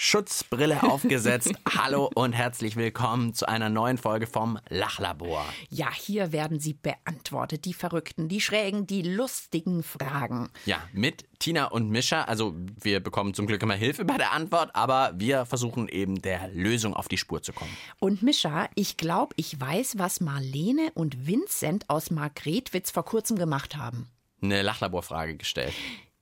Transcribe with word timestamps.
Schutzbrille 0.00 0.80
aufgesetzt. 0.84 1.52
Hallo 1.76 2.08
und 2.14 2.32
herzlich 2.32 2.76
willkommen 2.76 3.34
zu 3.34 3.48
einer 3.48 3.68
neuen 3.68 3.98
Folge 3.98 4.28
vom 4.28 4.56
Lachlabor. 4.68 5.44
Ja, 5.70 5.92
hier 5.92 6.30
werden 6.30 6.60
sie 6.60 6.74
beantwortet. 6.74 7.64
Die 7.64 7.74
verrückten, 7.74 8.28
die 8.28 8.40
schrägen, 8.40 8.86
die 8.86 9.02
lustigen 9.02 9.82
Fragen. 9.82 10.50
Ja, 10.66 10.76
mit 10.92 11.24
Tina 11.40 11.64
und 11.64 11.90
Mischa. 11.90 12.22
Also 12.22 12.54
wir 12.80 13.00
bekommen 13.00 13.34
zum 13.34 13.48
Glück 13.48 13.60
immer 13.60 13.74
Hilfe 13.74 14.04
bei 14.04 14.16
der 14.16 14.30
Antwort, 14.30 14.70
aber 14.72 15.14
wir 15.16 15.46
versuchen 15.46 15.88
eben 15.88 16.22
der 16.22 16.46
Lösung 16.46 16.94
auf 16.94 17.08
die 17.08 17.18
Spur 17.18 17.42
zu 17.42 17.52
kommen. 17.52 17.76
Und 17.98 18.22
Mischa, 18.22 18.70
ich 18.76 18.98
glaube, 18.98 19.34
ich 19.36 19.60
weiß, 19.60 19.98
was 19.98 20.20
Marlene 20.20 20.92
und 20.94 21.26
Vincent 21.26 21.90
aus 21.90 22.12
Margretwitz 22.12 22.92
vor 22.92 23.04
kurzem 23.04 23.36
gemacht 23.36 23.76
haben. 23.76 24.06
Eine 24.40 24.62
Lachlaborfrage 24.62 25.36
gestellt. 25.36 25.74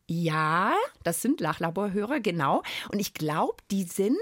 Ja, 0.09 0.74
das 1.02 1.20
sind 1.20 1.41
Lachlaborhörer, 1.41 2.20
genau. 2.20 2.62
Und 2.92 3.01
ich 3.01 3.12
glaube, 3.12 3.56
die 3.70 3.83
sind 3.83 4.16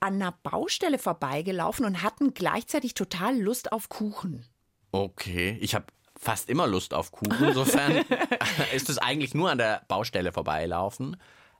an 0.00 0.14
einer 0.14 0.32
Baustelle 0.42 0.98
vorbeigelaufen 0.98 1.84
und 1.84 2.02
hatten 2.02 2.34
gleichzeitig 2.34 2.94
total 2.94 3.38
Lust 3.38 3.72
auf 3.72 3.88
Kuchen. 3.88 4.44
Okay, 4.90 5.56
ich 5.60 5.76
habe 5.76 5.86
fast 6.18 6.50
immer 6.50 6.66
Lust 6.66 6.94
auf 6.94 7.12
Kuchen. 7.12 7.44
Insofern 7.44 8.04
ist 8.74 8.90
es 8.90 8.98
eigentlich 8.98 9.32
nur 9.34 9.50
an 9.50 9.58
der 9.58 9.82
Baustelle 9.86 10.32
vorbeilaufen. 10.32 11.16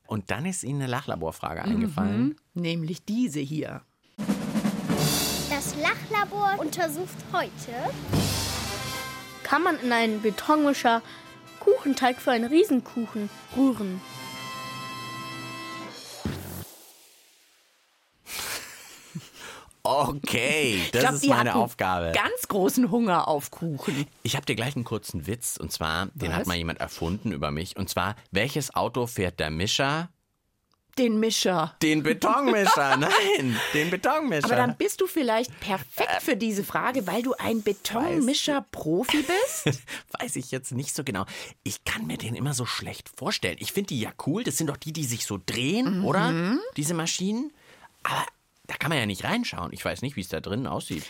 Und 0.06 0.33
dann 0.33 0.47
ist 0.47 0.64
ihnen 0.64 0.83
eine 0.83 0.91
Lachlaborfrage 0.91 1.62
eingefallen. 1.62 2.37
Nämlich 2.55 3.05
diese 3.05 3.39
hier. 3.39 3.83
Das 5.48 5.77
Lachlabor 5.77 6.59
untersucht 6.59 7.16
heute 7.33 7.72
kann 9.50 9.64
man 9.64 9.81
in 9.81 9.92
einen 9.92 10.22
Betonmischer 10.22 11.03
Kuchenteig 11.61 12.20
für 12.20 12.33
einen 12.33 12.47
Riesenkuchen 12.47 13.30
rühren. 13.56 14.00
Okay, 19.83 20.83
das 20.92 21.00
glaub, 21.00 21.14
ist 21.14 21.25
die 21.25 21.28
meine 21.28 21.55
Aufgabe. 21.55 22.12
Ganz 22.14 22.48
großen 22.48 22.91
Hunger 22.91 23.28
auf 23.28 23.50
Kuchen. 23.50 24.06
Ich 24.22 24.36
habe 24.36 24.44
dir 24.44 24.55
gleich 24.55 24.77
einen 24.77 24.84
kurzen 24.84 25.27
Witz. 25.27 25.56
Und 25.56 25.72
zwar, 25.72 26.06
den 26.14 26.31
Was? 26.31 26.38
hat 26.38 26.47
mal 26.47 26.56
jemand 26.56 26.81
erfunden 26.81 27.33
über 27.33 27.50
mich. 27.50 27.77
Und 27.77 27.88
zwar, 27.88 28.14
welches 28.31 28.75
Auto 28.75 29.06
fährt 29.06 29.41
der 29.41 29.50
Mischer? 29.50 30.11
Den 30.98 31.20
Mischer. 31.20 31.74
Den 31.83 32.02
Betonmischer. 32.02 32.96
Nein, 32.98 33.58
den 33.74 33.91
Betonmischer. 33.91 34.44
Aber 34.44 34.56
dann 34.56 34.77
bist 34.77 35.00
du 35.00 35.06
vielleicht 35.06 35.58
perfekt 35.60 36.22
für 36.22 36.36
diese 36.36 36.64
Frage, 36.64 37.06
weil 37.06 37.22
du 37.22 37.34
ein 37.34 37.62
Betonmischer-Profi 37.62 39.24
bist. 39.24 39.80
Weiß 40.20 40.36
ich 40.36 40.50
jetzt 40.50 40.72
nicht 40.72 40.94
so 40.94 41.05
genau. 41.05 41.24
Ich 41.62 41.84
kann 41.84 42.06
mir 42.06 42.19
den 42.19 42.34
immer 42.34 42.55
so 42.55 42.66
schlecht 42.66 43.08
vorstellen. 43.16 43.56
Ich 43.60 43.72
finde 43.72 43.88
die 43.88 44.00
ja 44.00 44.12
cool. 44.27 44.44
Das 44.44 44.56
sind 44.56 44.69
doch 44.69 44.77
die, 44.77 44.92
die 44.92 45.05
sich 45.05 45.24
so 45.24 45.38
drehen, 45.44 46.05
oder? 46.05 46.58
Diese 46.77 46.94
Maschinen. 46.94 47.52
Aber 48.02 48.25
da 48.66 48.77
kann 48.77 48.91
man 48.91 48.98
ja 48.98 49.06
nicht 49.06 49.25
reinschauen. 49.25 49.72
Ich 49.72 49.84
weiß 49.84 50.02
nicht, 50.02 50.16
wie 50.16 50.20
es 50.20 50.28
da 50.28 50.41
drinnen 50.41 50.66
aussieht. 50.66 51.04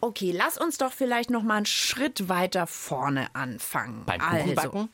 Okay, 0.00 0.32
lass 0.32 0.58
uns 0.58 0.76
doch 0.76 0.92
vielleicht 0.92 1.30
noch 1.30 1.42
mal 1.42 1.56
einen 1.56 1.66
Schritt 1.66 2.28
weiter 2.28 2.66
vorne 2.66 3.34
anfangen. 3.34 4.04
Beim 4.04 4.20
also, 4.20 4.36
Kuchenbacken? 4.36 4.88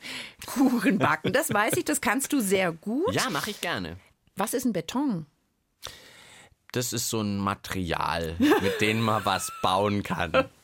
Kuchenbacken, 0.45 1.33
das 1.33 1.53
weiß 1.53 1.73
ich, 1.75 1.83
das 1.83 1.99
kannst 1.99 2.31
du 2.31 2.39
sehr 2.39 2.71
gut. 2.81 3.13
Ja, 3.13 3.29
mache 3.29 3.49
ich 3.49 3.59
gerne. 3.59 3.97
Was 4.35 4.53
ist 4.53 4.65
ein 4.65 4.73
Beton? 4.73 5.25
Das 6.71 6.93
ist 6.93 7.09
so 7.09 7.21
ein 7.21 7.37
Material, 7.37 8.35
mit 8.39 8.79
dem 8.79 9.01
man 9.01 9.25
was 9.25 9.51
bauen 9.61 10.03
kann. 10.03 10.49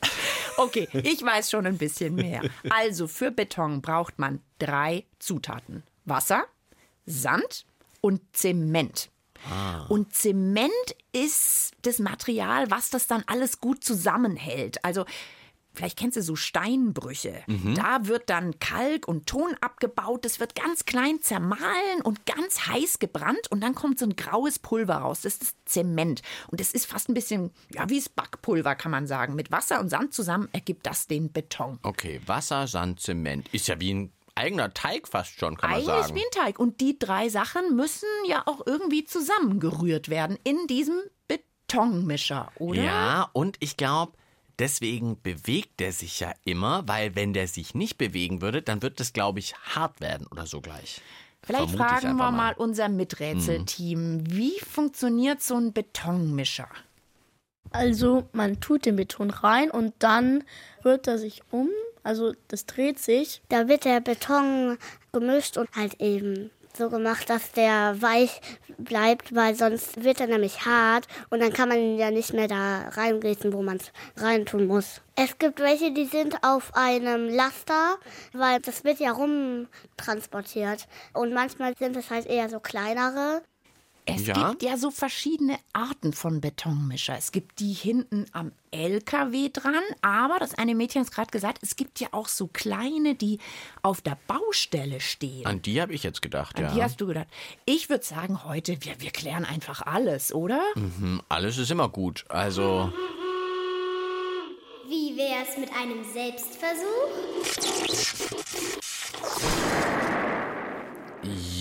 Okay, 0.60 0.88
ich 0.92 1.22
weiß 1.22 1.52
schon 1.52 1.66
ein 1.66 1.78
bisschen 1.78 2.16
mehr. 2.16 2.42
Also 2.68 3.06
für 3.06 3.30
Beton 3.30 3.80
braucht 3.80 4.18
man 4.18 4.40
drei 4.58 5.04
Zutaten. 5.20 5.84
Wasser, 6.04 6.46
Sand 7.06 7.64
und 8.00 8.20
Zement. 8.32 9.08
Und 9.88 10.16
Zement 10.16 10.72
ist 11.12 11.74
das 11.82 12.00
Material, 12.00 12.72
was 12.72 12.90
das 12.90 13.06
dann 13.06 13.22
alles 13.28 13.60
gut 13.60 13.84
zusammenhält. 13.84 14.84
Also 14.84 15.04
Vielleicht 15.78 15.96
kennst 15.96 16.16
du 16.16 16.22
so 16.22 16.34
Steinbrüche. 16.34 17.44
Da 17.76 18.08
wird 18.08 18.28
dann 18.30 18.58
Kalk 18.58 19.06
und 19.06 19.26
Ton 19.26 19.54
abgebaut. 19.60 20.24
Das 20.24 20.40
wird 20.40 20.56
ganz 20.56 20.86
klein 20.86 21.20
zermahlen 21.20 22.02
und 22.02 22.26
ganz 22.26 22.66
heiß 22.66 22.98
gebrannt. 22.98 23.46
Und 23.50 23.60
dann 23.60 23.76
kommt 23.76 24.00
so 24.00 24.04
ein 24.04 24.16
graues 24.16 24.58
Pulver 24.58 24.96
raus. 24.96 25.20
Das 25.20 25.36
ist 25.36 25.56
Zement. 25.66 26.22
Und 26.48 26.60
das 26.60 26.72
ist 26.72 26.86
fast 26.86 27.08
ein 27.08 27.14
bisschen, 27.14 27.52
ja, 27.72 27.88
wie 27.88 28.00
das 28.00 28.08
Backpulver, 28.08 28.74
kann 28.74 28.90
man 28.90 29.06
sagen. 29.06 29.36
Mit 29.36 29.52
Wasser 29.52 29.78
und 29.78 29.88
Sand 29.88 30.12
zusammen 30.12 30.48
ergibt 30.52 30.84
das 30.84 31.06
den 31.06 31.30
Beton. 31.30 31.78
Okay, 31.84 32.20
Wasser, 32.26 32.66
Sand, 32.66 32.98
Zement. 32.98 33.48
Ist 33.54 33.68
ja 33.68 33.78
wie 33.78 33.94
ein 33.94 34.12
eigener 34.34 34.74
Teig 34.74 35.06
fast 35.06 35.38
schon, 35.38 35.56
kann 35.56 35.70
man 35.70 35.78
Eigentlich 35.78 36.06
sagen. 36.06 36.16
wie 36.16 36.24
ein 36.24 36.44
Teig. 36.44 36.58
Und 36.58 36.80
die 36.80 36.98
drei 36.98 37.28
Sachen 37.28 37.76
müssen 37.76 38.08
ja 38.26 38.42
auch 38.46 38.66
irgendwie 38.66 39.04
zusammengerührt 39.04 40.08
werden 40.08 40.36
in 40.42 40.66
diesem 40.66 40.98
Betonmischer, 41.28 42.50
oder? 42.56 42.82
Ja, 42.82 43.30
und 43.32 43.58
ich 43.60 43.76
glaube, 43.76 44.14
deswegen 44.58 45.20
bewegt 45.22 45.80
der 45.80 45.92
sich 45.92 46.20
ja 46.20 46.32
immer, 46.44 46.86
weil 46.86 47.14
wenn 47.14 47.32
der 47.32 47.48
sich 47.48 47.74
nicht 47.74 47.98
bewegen 47.98 48.42
würde, 48.42 48.62
dann 48.62 48.82
wird 48.82 49.00
das, 49.00 49.12
glaube 49.12 49.38
ich, 49.38 49.54
hart 49.56 50.00
werden 50.00 50.26
oder 50.28 50.46
so 50.46 50.60
gleich. 50.60 51.00
Vielleicht 51.42 51.70
Vermute 51.70 51.88
fragen 51.88 52.16
wir 52.16 52.30
mal 52.30 52.54
unser 52.54 52.88
Miträtselteam, 52.88 54.24
wie 54.30 54.58
funktioniert 54.60 55.40
so 55.40 55.56
ein 55.56 55.72
Betonmischer? 55.72 56.68
Also 57.70 58.28
man 58.32 58.60
tut 58.60 58.86
den 58.86 58.96
Beton 58.96 59.30
rein 59.30 59.70
und 59.70 59.94
dann 59.98 60.44
rührt 60.84 61.06
er 61.06 61.18
sich 61.18 61.42
um. 61.50 61.68
Also 62.02 62.32
das 62.48 62.66
dreht 62.66 62.98
sich. 62.98 63.42
Da 63.48 63.68
wird 63.68 63.84
der 63.84 64.00
Beton 64.00 64.78
gemischt 65.12 65.56
und 65.56 65.68
halt 65.76 66.00
eben 66.00 66.50
so 66.78 66.88
gemacht, 66.88 67.28
dass 67.28 67.52
der 67.52 68.00
weich 68.00 68.40
bleibt, 68.78 69.34
weil 69.34 69.54
sonst 69.54 70.02
wird 70.04 70.20
er 70.20 70.28
nämlich 70.28 70.64
hart 70.64 71.06
und 71.30 71.40
dann 71.40 71.52
kann 71.52 71.68
man 71.68 71.78
ihn 71.78 71.98
ja 71.98 72.10
nicht 72.10 72.32
mehr 72.32 72.48
da 72.48 72.88
reingießen, 72.88 73.52
wo 73.52 73.62
man 73.62 73.76
es 73.76 73.92
reintun 74.22 74.66
muss. 74.66 75.00
Es 75.16 75.36
gibt 75.38 75.58
welche, 75.58 75.92
die 75.92 76.06
sind 76.06 76.42
auf 76.42 76.74
einem 76.74 77.28
Laster, 77.28 77.96
weil 78.32 78.60
das 78.60 78.84
wird 78.84 79.00
ja 79.00 79.10
rumtransportiert. 79.10 80.86
Und 81.12 81.34
manchmal 81.34 81.76
sind 81.76 81.96
es 81.96 82.10
halt 82.10 82.26
eher 82.26 82.48
so 82.48 82.60
kleinere. 82.60 83.42
Es 84.14 84.26
Ja? 84.26 84.50
gibt 84.50 84.62
ja 84.62 84.76
so 84.76 84.90
verschiedene 84.90 85.58
Arten 85.72 86.12
von 86.12 86.40
Betonmischer. 86.40 87.16
Es 87.18 87.32
gibt 87.32 87.60
die 87.60 87.72
hinten 87.72 88.26
am 88.32 88.52
LKW 88.70 89.50
dran, 89.52 89.82
aber 90.02 90.38
das 90.38 90.54
eine 90.56 90.74
Mädchen 90.74 91.04
hat 91.04 91.12
gerade 91.12 91.30
gesagt, 91.30 91.58
es 91.62 91.76
gibt 91.76 92.00
ja 92.00 92.08
auch 92.12 92.28
so 92.28 92.46
kleine, 92.46 93.14
die 93.14 93.38
auf 93.82 94.00
der 94.00 94.16
Baustelle 94.26 95.00
stehen. 95.00 95.46
An 95.46 95.62
die 95.62 95.80
habe 95.80 95.92
ich 95.92 96.02
jetzt 96.02 96.22
gedacht, 96.22 96.56
An 96.56 96.64
ja. 96.64 96.74
die 96.74 96.82
hast 96.82 97.00
du 97.00 97.06
gedacht. 97.06 97.28
Ich 97.66 97.88
würde 97.90 98.04
sagen, 98.04 98.44
heute, 98.44 98.78
wir, 98.84 99.00
wir 99.00 99.10
klären 99.10 99.44
einfach 99.44 99.82
alles, 99.82 100.32
oder? 100.34 100.62
Hm, 100.74 101.22
Alles 101.28 101.58
ist 101.58 101.70
immer 101.70 101.88
gut. 101.88 102.24
Also, 102.28 102.92
Wie 104.88 105.16
wär's 105.16 105.56
mit 105.58 105.70
einem 105.74 106.02
Selbstversuch? 106.12 108.87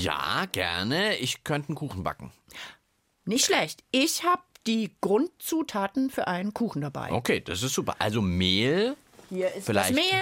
Ja, 0.08 0.46
gerne. 0.52 1.18
Ich 1.18 1.44
könnte 1.44 1.70
einen 1.70 1.76
Kuchen 1.76 2.04
backen. 2.04 2.32
Nicht 3.26 3.46
schlecht. 3.46 3.84
Ich 3.92 4.24
habe 4.24 4.42
die 4.66 4.96
Grundzutaten 5.02 6.10
für 6.10 6.28
einen 6.28 6.54
Kuchen 6.54 6.82
dabei. 6.82 7.12
Okay, 7.12 7.42
das 7.42 7.62
ist 7.64 7.74
super. 7.74 7.96
Also 8.00 8.22
Mehl, 8.22 8.96
Hier 9.30 9.54
ist 9.54 9.66
Vielleicht. 9.66 9.90
das 9.90 9.96
Mehl. 9.96 10.22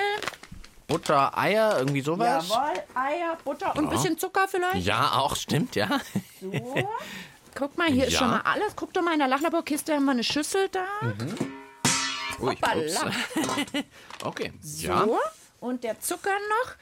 Butter, 0.87 1.35
Eier, 1.37 1.79
irgendwie 1.79 2.01
sowas. 2.01 2.47
Jawohl, 2.47 2.73
Eier, 2.93 3.37
Butter 3.43 3.75
und 3.75 3.85
ein 3.85 3.89
bisschen 3.89 4.19
Zucker 4.19 4.47
vielleicht. 4.47 4.85
Ja, 4.85 5.13
auch 5.13 5.35
stimmt, 5.35 5.75
ja. 5.75 5.99
So. 6.39 6.51
Guck 7.55 7.75
mal, 7.77 7.87
hier 7.87 8.05
ist 8.05 8.13
Ja. 8.13 8.19
schon 8.19 8.29
mal 8.29 8.41
alles. 8.41 8.75
Guck 8.75 8.93
doch 8.93 9.01
mal, 9.01 9.13
in 9.13 9.19
der 9.19 9.27
Lachlaborkiste 9.27 9.95
haben 9.95 10.05
wir 10.05 10.11
eine 10.11 10.23
Schüssel 10.23 10.69
da. 10.69 10.85
Ui, 12.39 12.53
Hoppala. 12.55 12.81
ups. 12.83 12.99
Okay, 14.23 14.53
ja. 14.77 15.07
Und 15.59 15.83
der 15.83 15.99
Zucker 15.99 16.29
noch. 16.49 16.75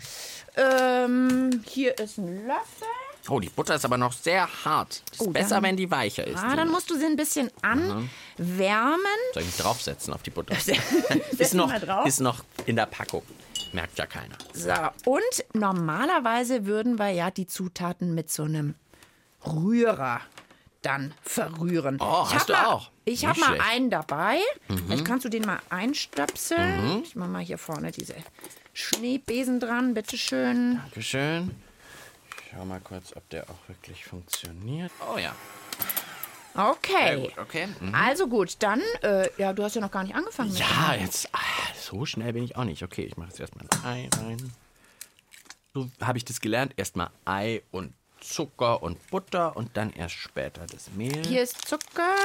Ähm, 0.55 1.63
hier 1.65 1.97
ist 1.99 2.17
ein 2.17 2.45
Löffel. 2.47 2.87
Oh, 3.29 3.39
die 3.39 3.49
Butter 3.49 3.75
ist 3.75 3.85
aber 3.85 3.97
noch 3.97 4.11
sehr 4.11 4.47
hart. 4.65 5.01
Ist 5.11 5.21
Oh, 5.21 5.29
besser, 5.29 5.55
dann- 5.55 5.63
wenn 5.63 5.77
die 5.77 5.89
weicher 5.89 6.27
ist. 6.27 6.37
Ah, 6.43 6.55
dann 6.55 6.69
musst 6.69 6.89
du 6.89 6.97
sie 6.97 7.05
ein 7.05 7.15
bisschen 7.15 7.49
anwärmen. 7.61 8.09
Soll 9.33 9.43
ich 9.43 9.45
mich 9.45 9.57
draufsetzen 9.57 10.13
auf 10.13 10.23
die 10.23 10.29
Butter? 10.31 10.55
Ist, 11.37 11.53
noch, 11.53 11.71
ist 12.05 12.19
noch 12.19 12.43
in 12.65 12.75
der 12.75 12.85
Packung. 12.87 13.23
Merkt 13.71 13.97
ja 13.97 14.05
keiner. 14.05 14.35
So, 14.53 14.71
und 15.09 15.45
normalerweise 15.53 16.65
würden 16.65 16.99
wir 16.99 17.09
ja 17.09 17.31
die 17.31 17.47
Zutaten 17.47 18.13
mit 18.13 18.29
so 18.29 18.43
einem 18.43 18.75
Rührer 19.45 20.19
dann 20.85 21.13
verrühren. 21.23 21.97
Oh, 21.99 22.25
Ich 22.27 22.35
hast 22.35 22.49
du 22.49 22.53
mal, 22.53 22.65
auch? 22.65 22.91
Ich 23.05 23.25
habe 23.25 23.39
mal. 23.39 23.55
Mhm. 23.55 23.61
einen 23.61 23.89
dabei. 23.89 24.39
Vielleicht 24.67 25.05
kannst 25.05 25.25
du 25.25 25.29
den 25.29 25.45
mal 25.45 25.59
einstöpseln. 25.69 27.03
Ich 27.03 27.15
mache 27.15 27.29
mal 27.29 27.41
hier 27.43 27.57
vorne 27.57 27.91
diese 27.91 28.15
Schneebesen 28.73 29.59
dran, 29.59 29.93
bitteschön. 29.93 30.79
Dankeschön. 30.83 31.51
schau 32.51 32.65
mal 32.65 32.79
kurz, 32.81 33.15
ob 33.15 33.27
der 33.29 33.43
auch 33.49 33.67
wirklich 33.69 34.05
funktioniert. 34.05 34.91
Oh 35.13 35.17
ja. 35.17 35.35
Okay. 36.55 37.21
Gut, 37.21 37.37
okay. 37.39 37.67
Mhm. 37.79 37.95
Also 37.95 38.27
gut, 38.27 38.57
dann, 38.59 38.81
äh, 39.01 39.27
ja, 39.37 39.53
du 39.53 39.63
hast 39.63 39.75
ja 39.75 39.81
noch 39.81 39.89
gar 39.91 40.03
nicht 40.03 40.15
angefangen. 40.15 40.55
Ja, 40.55 40.93
jetzt. 40.99 41.27
Ah, 41.33 41.39
so 41.79 42.05
schnell 42.05 42.33
bin 42.33 42.43
ich 42.43 42.55
auch 42.55 42.63
nicht. 42.63 42.83
Okay, 42.83 43.03
ich 43.05 43.17
mache 43.17 43.29
jetzt 43.29 43.39
erstmal 43.39 43.65
ein 43.83 43.85
Ei 43.85 44.09
rein. 44.15 44.53
So 45.73 45.89
habe 46.01 46.19
ich 46.19 46.25
das 46.25 46.41
gelernt. 46.41 46.73
Erstmal 46.77 47.09
Ei 47.25 47.63
und 47.71 47.93
Zucker 48.23 48.81
und 48.81 49.05
Butter 49.09 49.55
und 49.55 49.75
dann 49.75 49.91
erst 49.93 50.15
später 50.15 50.65
das 50.65 50.91
Mehl. 50.91 51.25
Hier 51.27 51.43
ist 51.43 51.67
Zucker. 51.67 52.15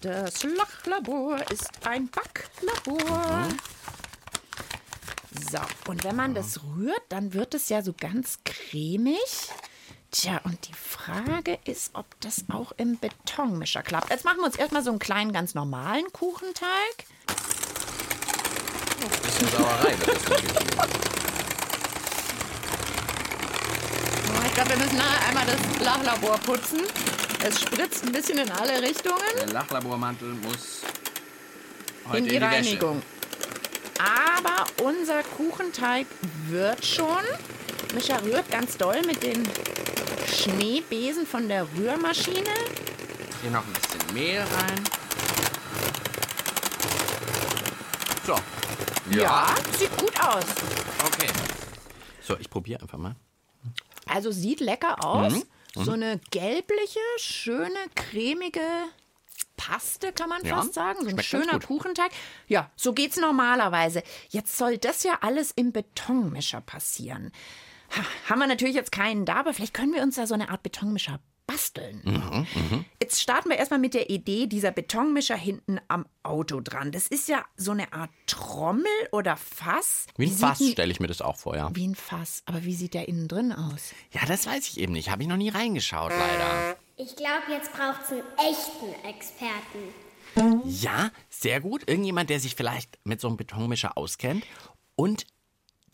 Das 0.00 0.42
Lachlabor 0.44 1.38
ist 1.50 1.68
ein 1.84 2.08
Backlabor. 2.08 3.48
So, 5.50 5.58
und 5.90 6.04
wenn 6.04 6.16
man 6.16 6.34
das 6.34 6.60
rührt, 6.62 7.02
dann 7.08 7.34
wird 7.34 7.54
es 7.54 7.68
ja 7.68 7.82
so 7.82 7.92
ganz 7.92 8.38
cremig. 8.44 9.50
Tja, 10.10 10.40
und 10.44 10.68
die 10.68 10.74
Frage 10.74 11.58
ist, 11.64 11.94
ob 11.94 12.06
das 12.20 12.44
auch 12.50 12.72
im 12.76 12.98
Betonmischer 12.98 13.82
klappt. 13.82 14.10
Jetzt 14.10 14.24
machen 14.24 14.38
wir 14.38 14.46
uns 14.46 14.56
erstmal 14.56 14.82
so 14.82 14.90
einen 14.90 14.98
kleinen, 14.98 15.32
ganz 15.32 15.54
normalen 15.54 16.10
Kuchenteig. 16.12 17.06
bisschen 19.22 19.48
Sauerei. 19.48 19.94
Das 20.06 20.16
ist 20.16 20.30
Ich 21.18 21.25
glaube, 24.56 24.70
wir 24.70 24.78
müssen 24.78 24.96
nachher 24.96 25.28
einmal 25.28 25.44
das 25.44 25.84
Lachlabor 25.84 26.38
putzen. 26.38 26.80
Es 27.44 27.60
spritzt 27.60 28.04
ein 28.04 28.12
bisschen 28.12 28.38
in 28.38 28.50
alle 28.50 28.80
Richtungen. 28.80 29.20
Der 29.38 29.48
Lachlabormantel 29.48 30.28
muss 30.28 30.80
heute 32.08 32.18
in 32.18 32.24
die, 32.24 32.34
Wäsche. 32.36 32.46
Reinigung. 32.46 33.02
Aber 33.98 34.64
unser 34.82 35.22
Kuchenteig 35.24 36.06
wird 36.48 36.84
schon. 36.84 37.22
Micha 37.94 38.16
rührt 38.16 38.50
ganz 38.50 38.78
doll 38.78 39.02
mit 39.02 39.22
den 39.22 39.46
Schneebesen 40.26 41.26
von 41.26 41.48
der 41.48 41.66
Rührmaschine. 41.76 42.50
Hier 43.42 43.50
noch 43.50 43.62
ein 43.62 43.72
bisschen 43.74 44.14
Mehl 44.14 44.38
rein. 44.38 44.84
So. 48.26 48.36
sieht 49.78 49.96
gut 49.98 50.18
aus. 50.18 50.44
Okay. 51.04 51.28
So, 52.22 52.36
ich 52.38 52.48
probiere 52.48 52.80
einfach 52.80 52.98
mal. 52.98 53.16
Also 54.16 54.30
sieht 54.30 54.60
lecker 54.60 55.04
aus. 55.04 55.34
Mhm. 55.34 55.84
So 55.84 55.92
eine 55.92 56.18
gelbliche, 56.30 57.00
schöne, 57.18 57.76
cremige 57.94 58.62
Paste, 59.58 60.10
kann 60.10 60.30
man 60.30 60.42
Ja, 60.42 60.56
fast 60.56 60.72
sagen. 60.72 61.00
So 61.00 61.04
ein 61.08 61.10
schmeckt 61.10 61.28
schöner. 61.28 61.60
Kuchenteig. 61.60 62.10
Ja, 62.48 62.70
so 62.76 62.94
geht's 62.94 63.18
normalerweise. 63.18 64.02
Jetzt 64.30 64.56
soll 64.56 64.78
das 64.78 65.02
ja 65.02 65.18
alles 65.20 65.50
im 65.50 65.72
Betonmischer 65.72 66.62
passieren. 66.62 67.30
Ha, 67.94 68.30
haben 68.30 68.38
wir 68.38 68.46
natürlich 68.46 68.74
jetzt 68.74 68.90
keinen 68.90 69.26
da, 69.26 69.34
aber 69.34 69.52
vielleicht 69.52 69.74
können 69.74 69.92
wir 69.92 70.02
uns 70.02 70.16
da 70.16 70.26
so 70.26 70.32
eine 70.32 70.48
Art 70.48 70.62
Betonmischer 70.62 71.20
basteln. 71.46 72.00
Mhm, 72.04 72.84
Jetzt 73.00 73.20
starten 73.20 73.50
wir 73.50 73.56
erstmal 73.56 73.78
mit 73.78 73.94
der 73.94 74.10
Idee 74.10 74.46
dieser 74.46 74.72
Betonmischer 74.72 75.36
hinten 75.36 75.78
am 75.88 76.06
Auto 76.22 76.60
dran. 76.60 76.90
Das 76.92 77.06
ist 77.06 77.28
ja 77.28 77.44
so 77.56 77.70
eine 77.70 77.92
Art 77.92 78.10
Trommel 78.26 78.86
oder 79.12 79.36
Fass. 79.36 80.06
Wie 80.16 80.26
ein 80.26 80.30
sieht 80.30 80.38
Fass 80.40 80.70
stelle 80.72 80.90
ich 80.92 81.00
mir 81.00 81.06
das 81.06 81.22
auch 81.22 81.36
vor, 81.36 81.56
ja. 81.56 81.70
Wie 81.74 81.86
ein 81.86 81.94
Fass. 81.94 82.42
Aber 82.46 82.64
wie 82.64 82.74
sieht 82.74 82.94
der 82.94 83.08
innen 83.08 83.28
drin 83.28 83.52
aus? 83.52 83.92
Ja, 84.12 84.26
das 84.26 84.46
weiß 84.46 84.66
ich 84.68 84.80
eben 84.80 84.92
nicht. 84.92 85.10
Habe 85.10 85.22
ich 85.22 85.28
noch 85.28 85.36
nie 85.36 85.48
reingeschaut, 85.50 86.10
leider. 86.10 86.76
Ich 86.96 87.14
glaube, 87.14 87.44
jetzt 87.50 87.72
braucht 87.72 88.00
es 88.04 88.12
einen 88.12 88.22
echten 88.38 89.06
Experten. 89.06 90.68
Ja, 90.68 91.10
sehr 91.30 91.60
gut. 91.60 91.88
Irgendjemand, 91.88 92.28
der 92.28 92.40
sich 92.40 92.54
vielleicht 92.56 92.98
mit 93.04 93.20
so 93.20 93.28
einem 93.28 93.36
Betonmischer 93.36 93.96
auskennt. 93.96 94.44
Und 94.94 95.26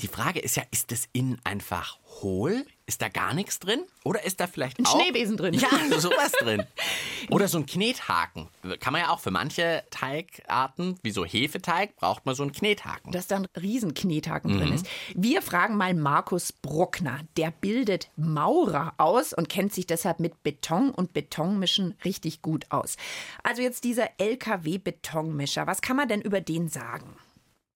die 0.02 0.08
Frage 0.08 0.40
ist 0.40 0.56
ja, 0.56 0.64
ist 0.70 0.90
das 0.90 1.08
innen 1.12 1.40
einfach 1.44 1.98
hohl? 2.20 2.66
Ist 2.86 3.00
da 3.00 3.08
gar 3.08 3.32
nichts 3.32 3.58
drin? 3.60 3.80
Oder 4.04 4.24
ist 4.24 4.40
da 4.40 4.46
vielleicht 4.48 4.78
Ein 4.80 4.86
auch... 4.86 5.00
Schneebesen 5.00 5.36
drin. 5.36 5.54
Ja, 5.54 5.68
sowas 5.98 6.32
drin. 6.32 6.64
Oder 7.30 7.46
so 7.48 7.58
ein 7.58 7.66
Knethaken. 7.66 8.48
Kann 8.80 8.92
man 8.92 9.02
ja 9.02 9.10
auch 9.10 9.20
für 9.20 9.30
manche 9.30 9.84
Teigarten, 9.90 10.98
wie 11.02 11.12
so 11.12 11.24
Hefeteig, 11.24 11.94
braucht 11.96 12.26
man 12.26 12.34
so 12.34 12.42
einen 12.42 12.52
Knethaken. 12.52 13.12
dass 13.12 13.28
da 13.28 13.36
ein 13.36 13.46
Riesenknethaken 13.60 14.52
Mhm. 14.54 14.58
drin 14.58 14.72
ist. 14.74 14.86
Wir 15.14 15.40
fragen 15.40 15.76
mal 15.76 15.94
Markus 15.94 16.52
Bruckner. 16.52 17.20
Der 17.36 17.50
bildet 17.52 18.10
Maurer 18.16 18.94
aus 18.98 19.32
und 19.32 19.48
kennt 19.48 19.72
sich 19.72 19.86
deshalb 19.86 20.18
mit 20.20 20.42
Beton 20.42 20.90
und 20.90 21.12
Betonmischen 21.14 21.94
richtig 22.04 22.42
gut 22.42 22.66
aus. 22.70 22.96
Also 23.44 23.62
jetzt 23.62 23.84
dieser 23.84 24.08
LKW-Betonmischer. 24.18 25.66
Was 25.66 25.80
kann 25.80 25.96
man 25.96 26.08
denn 26.08 26.20
über 26.20 26.40
den 26.40 26.68
sagen? 26.68 27.16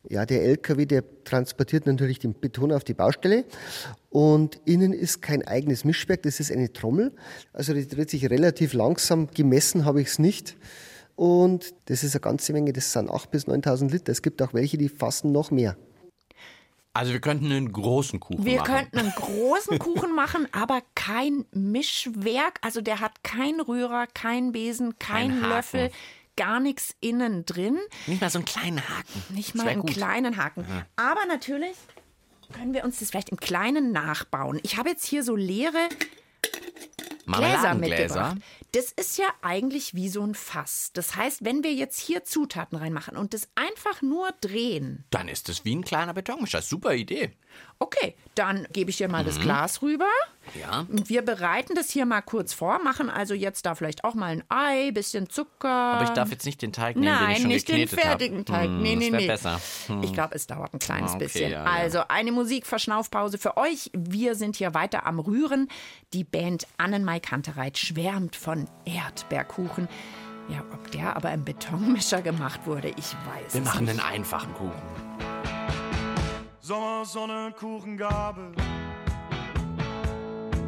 Ja, 0.09 0.25
der 0.27 0.43
LKW, 0.45 0.87
der 0.87 1.03
transportiert 1.25 1.87
natürlich 1.87 2.19
den 2.19 2.35
Beton 2.35 2.73
auf 2.73 2.85
die 2.85 2.95
Baustelle 2.95 3.45
und 4.11 4.61
innen 4.65 4.93
ist 4.93 5.21
kein 5.21 5.47
eigenes 5.47 5.85
Mischwerk, 5.85 6.23
das 6.23 6.39
ist 6.41 6.53
eine 6.53 6.73
Trommel. 6.73 7.13
Also 7.53 7.75
die 7.75 7.87
dreht 7.87 8.11
sich 8.11 8.29
relativ 8.31 8.73
langsam, 8.73 9.29
gemessen 9.31 9.85
habe 9.85 10.01
ich 10.01 10.09
es 10.09 10.19
nicht. 10.19 10.57
Und 11.17 11.75
das 11.87 12.05
ist 12.05 12.15
eine 12.15 12.21
ganze 12.21 12.53
Menge, 12.53 12.73
das 12.73 12.93
sind 12.93 13.11
8.000 13.11 13.31
bis 13.31 13.47
9.000 13.47 13.91
Liter. 13.91 14.13
Es 14.13 14.23
gibt 14.23 14.41
auch 14.43 14.53
welche, 14.55 14.77
die 14.79 14.89
fassen 14.89 15.33
noch 15.33 15.51
mehr. 15.51 15.77
Also 16.93 17.13
wir 17.13 17.21
könnten 17.21 17.53
einen 17.53 17.73
großen 17.73 18.21
Kuchen 18.21 18.45
Wir 18.45 18.59
machen. 18.59 18.75
könnten 18.75 18.99
einen 18.99 19.11
großen 19.17 19.79
Kuchen 19.79 20.15
machen, 20.15 20.49
aber 20.53 20.81
kein 20.95 21.45
Mischwerk. 21.53 22.59
Also 22.63 22.81
der 22.81 23.01
hat 23.01 23.23
keinen 23.23 23.61
Rührer, 23.61 24.07
keinen 24.07 24.53
Besen, 24.53 24.99
keinen 24.99 25.43
Haken. 25.43 25.49
Löffel, 25.51 25.91
gar 26.37 26.61
nichts 26.61 26.95
innen 27.01 27.45
drin. 27.47 27.79
Nicht 28.07 28.21
mal 28.21 28.31
so 28.31 28.39
einen 28.39 28.45
kleinen 28.45 28.89
Haken. 28.89 29.23
Nicht 29.31 29.55
Das 29.55 29.63
mal 29.63 29.69
einen 29.69 29.81
gut. 29.83 29.91
kleinen 29.93 30.37
Haken. 30.37 30.67
Aber 30.97 31.25
natürlich 31.27 31.77
können 32.53 32.75
wir 32.75 32.85
uns 32.85 32.99
das 33.01 33.11
vielleicht 33.11 33.31
im 33.31 33.39
Kleinen 33.41 33.93
nachbauen. 33.93 34.61
Ich 34.63 34.77
habe 34.77 34.91
jetzt 34.91 35.05
hier 35.07 35.23
so 35.25 35.35
leere 35.35 35.89
Gläser 37.27 37.75
mitgebracht. 37.75 38.37
Das 38.73 38.93
ist 38.93 39.19
ja 39.19 39.27
eigentlich 39.43 39.95
wie 39.95 40.09
so 40.09 40.23
ein 40.23 40.35
Fass. 40.35 40.91
Das 40.93 41.17
heißt, 41.17 41.45
wenn 41.45 41.65
wir 41.65 41.73
jetzt 41.73 41.99
hier 41.99 42.23
Zutaten 42.25 42.79
reinmachen 42.79 43.17
und 43.17 43.35
das 43.35 43.49
einfach 43.55 44.01
nur 44.03 44.31
drehen, 44.41 45.05
Dann 45.11 45.27
ist 45.29 45.49
es 45.49 45.65
wie 45.65 45.75
ein 45.75 45.83
kleiner 45.85 46.13
Betonmischer. 46.15 46.63
Super 46.63 46.95
Idee. 46.95 47.33
okay, 47.79 48.15
dann 48.35 48.67
gebe 48.73 48.91
ich 48.91 48.99
dir 48.99 49.09
mal 49.09 49.23
Mhm. 49.23 49.27
das 49.27 49.41
Glas 49.41 49.83
rüber. 49.83 50.09
Ja. 50.55 50.87
Und 50.89 51.09
wir 51.09 51.23
bereiten 51.23 51.75
das 51.75 51.91
hier 51.91 52.07
mal 52.07 52.21
kurz 52.23 52.53
vor, 52.55 52.79
machen 52.83 53.11
also 53.11 53.35
jetzt 53.35 53.67
da 53.67 53.75
vielleicht 53.75 54.05
auch 54.05 54.15
mal 54.15 54.31
ein 54.33 54.45
Ei, 54.49 54.91
bisschen 54.93 55.29
Zucker. 55.29 55.69
Aber 55.69 56.05
ich 56.05 56.11
darf 56.11 56.31
jetzt 56.31 56.47
nicht 56.47 56.63
den 56.63 56.73
Teig 56.73 56.97
nehmen, 56.97 57.07
den 57.07 57.15
ich 57.15 57.21
Nein, 57.29 57.37
schon 57.43 57.49
nicht 57.49 57.69
den 57.69 57.77
geknetet 57.77 57.99
habe. 57.99 58.09
fertigen 58.09 58.45
Teig. 58.45 58.65
Hm, 58.67 58.83
nee, 58.83 58.97
nee, 58.97 59.11
das 59.11 59.21
nee. 59.21 59.27
besser. 59.27 59.61
Hm. 59.89 60.03
Ich 60.03 60.13
glaube, 60.13 60.35
es 60.35 60.47
dauert 60.47 60.73
ein 60.75 60.79
kleines 60.79 61.11
Okay, 61.13 61.25
bisschen. 61.25 61.51
ja, 61.53 61.65
ja. 61.65 61.71
Also 61.71 62.01
eine 62.09 62.33
Musikverschnaufpause 62.33 63.39
für 63.39 63.57
euch. 63.57 63.91
Wir 63.93 64.35
sind 64.35 64.57
hier 64.57 64.75
weiter 64.75 65.07
am 65.07 65.19
Rühren. 65.19 65.69
Die 66.13 66.25
Band 66.25 66.67
Annenmai 66.77 67.21
Kantereit 67.21 67.79
schwärmt 67.79 68.37
von 68.37 68.69
Erdbeerkuchen. 68.85 69.89
Ja, 70.49 70.63
ob 70.73 70.91
der 70.93 71.17
aber 71.17 71.33
im 71.33 71.45
Betonmischer 71.45 72.23
gemacht 72.23 72.61
wurde, 72.67 72.89
ich 72.91 72.97
weiß 72.97 73.55
Wir 73.55 73.63
machen 73.63 73.87
nicht. 73.87 73.91
einen 73.91 74.01
einfachen 74.15 74.55
Kuchen. 74.55 74.73
Sommersonne, 76.61 77.53
Kuchengabel, 77.59 78.53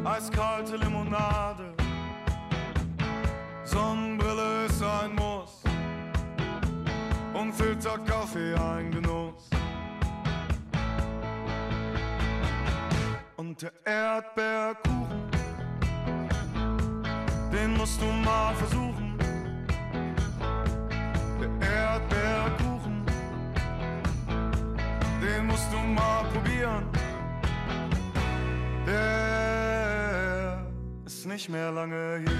eiskalte 0.05 0.75
Limonade, 0.77 1.73
Sonnenbrille 3.63 4.65
ist 4.65 4.81
ein 4.81 5.15
Muss 5.15 5.61
und 7.33 7.53
Filterkaffee 7.53 8.55
ein 8.55 8.91
Genuss. 8.91 9.49
Und 13.37 13.61
der 13.61 13.71
Erdbeerkuchen, 13.85 15.31
den 17.51 17.77
musst 17.77 18.01
du 18.01 18.05
mal 18.05 18.53
versuchen. 18.55 19.17
Der 21.39 21.69
Erdbeerkuchen 21.69 22.79
den 25.21 25.47
musst 25.47 25.71
du 25.71 25.77
mal 25.77 26.23
probieren. 26.33 26.85
Nicht 31.39 31.47
mehr 31.47 31.71
lange 31.71 32.19
hier. 32.19 32.37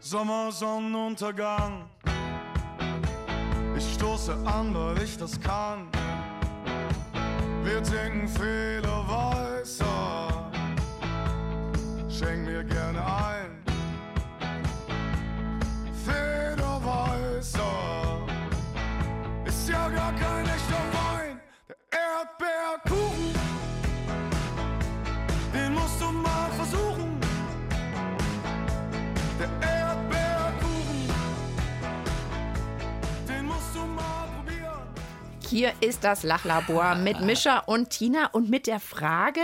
Sommersonnenuntergang. 0.00 1.84
Ich 3.76 3.92
stoße 3.92 4.32
an, 4.46 4.74
weil 4.74 5.02
ich 5.02 5.18
das 5.18 5.38
kann. 5.38 5.88
Wir 7.62 7.82
trinken 7.82 8.26
viele 8.26 8.88
Weißer. 8.88 9.47
Hier 35.58 35.74
ist 35.80 36.04
das 36.04 36.22
Lachlabor 36.22 36.94
mit 36.94 37.20
Mischa 37.20 37.58
und 37.58 37.90
Tina 37.90 38.26
und 38.26 38.48
mit 38.48 38.68
der 38.68 38.78
Frage, 38.78 39.40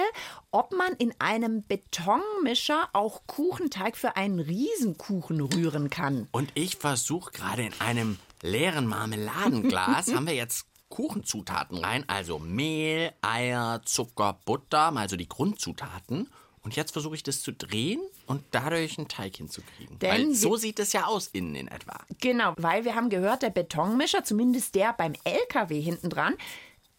ob 0.53 0.71
man 0.71 0.93
in 0.93 1.13
einem 1.19 1.65
Betonmischer 1.67 2.89
auch 2.93 3.23
Kuchenteig 3.27 3.97
für 3.97 4.15
einen 4.15 4.39
Riesenkuchen 4.39 5.41
rühren 5.41 5.91
kann. 5.91 6.29
Und 6.31 6.53
ich 6.55 6.77
versuche 6.77 7.33
gerade 7.33 7.65
in 7.65 7.73
einem 7.81 8.21
leeren 8.43 8.87
Marmeladenglas, 8.87 10.07
haben 10.15 10.29
wir 10.29 10.37
jetzt 10.37 10.69
Kuchenzutaten 10.89 11.79
rein, 11.79 12.05
also 12.07 12.39
Mehl, 12.39 13.11
Eier, 13.21 13.83
Zucker, 13.85 14.39
Butter, 14.45 14.93
mal 14.93 15.09
so 15.09 15.17
die 15.17 15.29
Grundzutaten. 15.29 16.29
Und 16.63 16.77
jetzt 16.77 16.93
versuche 16.93 17.17
ich 17.17 17.25
das 17.25 17.43
zu 17.43 17.53
drehen 17.53 18.01
und 18.27 18.43
dadurch 18.51 18.99
einen 18.99 19.09
Teig 19.09 19.37
hinzukriegen. 19.37 19.99
Denn 19.99 20.29
Weil 20.29 20.35
so 20.35 20.57
sieht 20.57 20.79
es 20.79 20.93
ja 20.93 21.05
aus 21.07 21.29
innen 21.29 21.55
in 21.55 21.69
etwa. 21.69 21.99
Genau, 22.21 22.55
weil 22.57 22.85
wir 22.85 22.95
haben 22.95 23.11
gehört, 23.11 23.43
der 23.43 23.51
Betonmischer, 23.51 24.25
zumindest 24.25 24.75
der 24.75 24.93
beim 24.93 25.15
LKW 25.25 25.81
hinten 25.81 26.11
dran, 26.11 26.35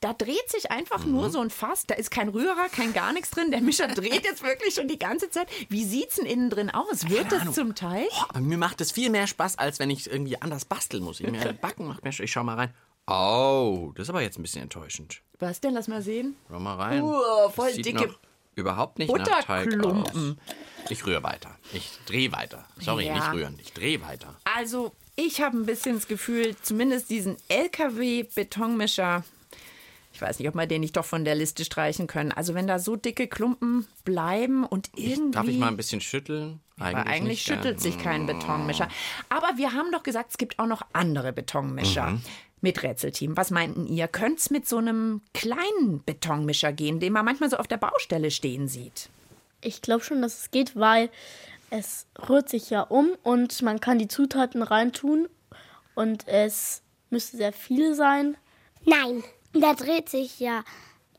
da 0.02 0.14
dreht 0.14 0.50
sich 0.50 0.70
einfach 0.70 1.04
nur 1.06 1.32
so 1.32 1.40
ein 1.40 1.50
Fass. 1.50 1.88
Da 1.88 1.96
ist 1.96 2.12
kein 2.12 2.30
Rührer, 2.30 2.70
kein 2.72 2.94
gar 2.94 3.12
nichts 3.12 3.32
drin. 3.32 3.50
Der 3.50 3.62
Mischer 3.62 3.88
dreht 3.88 4.24
jetzt 4.24 4.44
wirklich 4.44 4.76
schon 4.76 4.88
die 4.88 5.00
ganze 5.00 5.32
Zeit. 5.32 5.48
Wie 5.70 5.84
sieht's 5.84 6.18
denn 6.18 6.28
innen 6.28 6.50
drin 6.52 6.70
aus? 6.70 7.10
Wird 7.10 7.30
Keine 7.30 7.36
es 7.36 7.42
Ahnung. 7.42 7.54
zum 7.54 7.76
Teig? 7.76 8.10
Aber 8.30 8.42
mir 8.42 8.58
macht 8.58 8.82
es 8.82 8.92
viel 8.92 9.10
mehr 9.10 9.26
Spaß, 9.26 9.58
als 9.58 9.80
wenn 9.80 9.90
ich 9.90 10.08
irgendwie 10.08 10.40
anders 10.40 10.66
basteln 10.66 11.04
muss. 11.04 11.20
Ich 11.22 11.32
mir 11.32 11.54
backen 11.62 11.88
macht 11.88 12.04
mir 12.04 12.12
Ich 12.12 12.32
schau 12.32 12.44
mal 12.44 12.56
rein. 12.56 12.74
Oh, 13.08 13.92
das 13.96 14.04
ist 14.04 14.10
aber 14.10 14.22
jetzt 14.22 14.38
ein 14.38 14.42
bisschen 14.44 14.62
enttäuschend. 14.62 15.22
Was 15.40 15.60
denn? 15.60 15.74
Lass 15.74 15.88
mal 15.88 16.02
sehen. 16.02 16.36
Schau 16.50 16.60
mal 16.60 16.76
rein. 16.76 17.02
Uh, 17.04 17.50
voll 17.50 17.68
Das 17.68 17.76
sieht 17.76 17.86
dicke 17.88 18.08
noch 18.08 18.20
überhaupt 18.56 19.00
nicht 19.00 19.14
nach 19.14 19.44
Teig 19.44 19.80
aus. 19.84 20.08
Ich 20.90 21.06
rühre 21.06 21.24
weiter. 21.24 21.50
Ich 21.74 21.90
drehe 22.06 22.32
weiter. 22.32 22.66
Sorry, 22.80 23.06
Ja. 23.08 23.16
nicht 23.16 23.34
rühren. 23.34 23.58
Ich 23.62 23.74
drehe 23.74 24.02
weiter. 24.02 24.36
Also, 24.44 24.94
ich 25.16 25.42
habe 25.42 25.58
ein 25.58 25.66
bisschen 25.66 25.96
das 25.96 26.08
Gefühl, 26.08 26.56
zumindest 26.62 27.10
diesen 27.10 27.38
LKW-Betonmischer, 27.48 29.24
ich 30.14 30.22
weiß 30.22 30.40
nicht, 30.40 30.48
ob 30.48 30.56
wir 30.56 30.66
den 30.68 30.82
nicht 30.82 30.96
doch 30.96 31.04
von 31.06 31.26
der 31.26 31.36
Liste 31.36 31.66
streichen 31.66 32.08
können. 32.08 32.32
Also, 32.32 32.54
wenn 32.54 32.68
da 32.68 32.80
so 32.80 32.96
dicke 32.96 33.28
Klumpen 33.28 33.86
bleiben 34.06 34.64
und 34.66 34.90
irgendwie. 34.96 35.32
Darf 35.32 35.48
ich 35.48 35.58
mal 35.58 35.68
ein 35.68 35.78
bisschen 35.78 36.02
schütteln? 36.02 36.62
Aber 36.80 37.06
eigentlich 37.06 37.24
nicht, 37.24 37.46
gell? 37.48 37.56
schüttelt 37.58 37.82
sich 37.82 37.98
kein 37.98 38.26
Betonmischer. 38.26 38.90
Aber 39.30 39.48
wir 39.58 39.74
haben 39.74 39.92
doch 39.92 40.04
gesagt, 40.04 40.32
es 40.32 40.38
gibt 40.38 40.60
auch 40.60 40.68
noch 40.68 40.82
andere 40.94 41.32
Betonmischer. 41.34 42.12
Mhm. 42.12 42.22
Mit 42.66 42.82
Rätselteam. 42.82 43.38
Was 43.38 43.52
meinten 43.52 43.86
ihr? 43.86 44.08
Könnte 44.08 44.40
es 44.40 44.50
mit 44.50 44.68
so 44.68 44.78
einem 44.78 45.22
kleinen 45.36 46.04
Betonmischer 46.04 46.74
gehen, 46.74 47.00
den 47.00 47.14
man 47.14 47.24
manchmal 47.24 47.52
so 47.52 47.58
auf 47.58 47.68
der 47.68 47.78
Baustelle 47.78 48.32
stehen 48.32 48.68
sieht? 48.68 49.10
Ich 49.62 49.84
glaube 49.84 50.04
schon, 50.04 50.24
dass 50.24 50.40
es 50.40 50.50
geht, 50.50 50.76
weil 50.76 51.12
es 51.70 52.08
rührt 52.28 52.50
sich 52.50 52.72
ja 52.72 52.82
um 52.82 53.12
und 53.22 53.62
man 53.62 53.80
kann 53.80 54.00
die 54.00 54.08
Zutaten 54.08 54.64
reintun 54.64 55.28
und 55.94 56.28
es 56.28 56.82
müsste 57.12 57.38
sehr 57.38 57.54
viel 57.54 57.94
sein. 57.94 58.36
Nein, 58.84 59.24
der 59.54 59.76
dreht 59.76 60.10
sich 60.10 60.40
ja. 60.40 60.64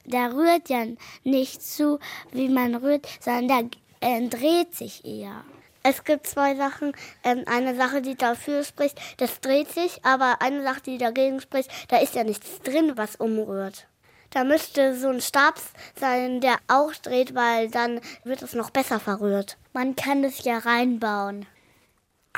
Der 0.04 0.34
rührt 0.34 0.68
ja 0.68 0.84
nicht 1.22 1.62
zu, 1.62 2.00
wie 2.32 2.48
man 2.48 2.74
rührt, 2.74 3.06
sondern 3.20 3.70
der 4.00 4.16
äh, 4.16 4.28
dreht 4.28 4.74
sich 4.74 5.04
eher. 5.04 5.44
Es 5.88 6.02
gibt 6.02 6.26
zwei 6.26 6.56
Sachen. 6.56 6.92
Ähm, 7.22 7.44
eine 7.46 7.76
Sache, 7.76 8.02
die 8.02 8.16
dafür 8.16 8.64
spricht, 8.64 8.98
das 9.18 9.40
dreht 9.40 9.70
sich, 9.70 10.04
aber 10.04 10.42
eine 10.42 10.64
Sache, 10.64 10.80
die 10.80 10.98
dagegen 10.98 11.40
spricht, 11.40 11.70
da 11.86 11.98
ist 11.98 12.16
ja 12.16 12.24
nichts 12.24 12.60
drin, 12.62 12.94
was 12.96 13.14
umrührt. 13.14 13.86
Da 14.30 14.42
müsste 14.42 14.96
so 14.96 15.08
ein 15.10 15.20
Stab 15.20 15.54
sein, 15.94 16.40
der 16.40 16.56
auch 16.66 16.92
dreht, 16.92 17.36
weil 17.36 17.70
dann 17.70 18.00
wird 18.24 18.42
es 18.42 18.54
noch 18.54 18.70
besser 18.70 18.98
verrührt. 18.98 19.58
Man 19.72 19.94
kann 19.94 20.24
es 20.24 20.42
ja 20.42 20.58
reinbauen. 20.58 21.46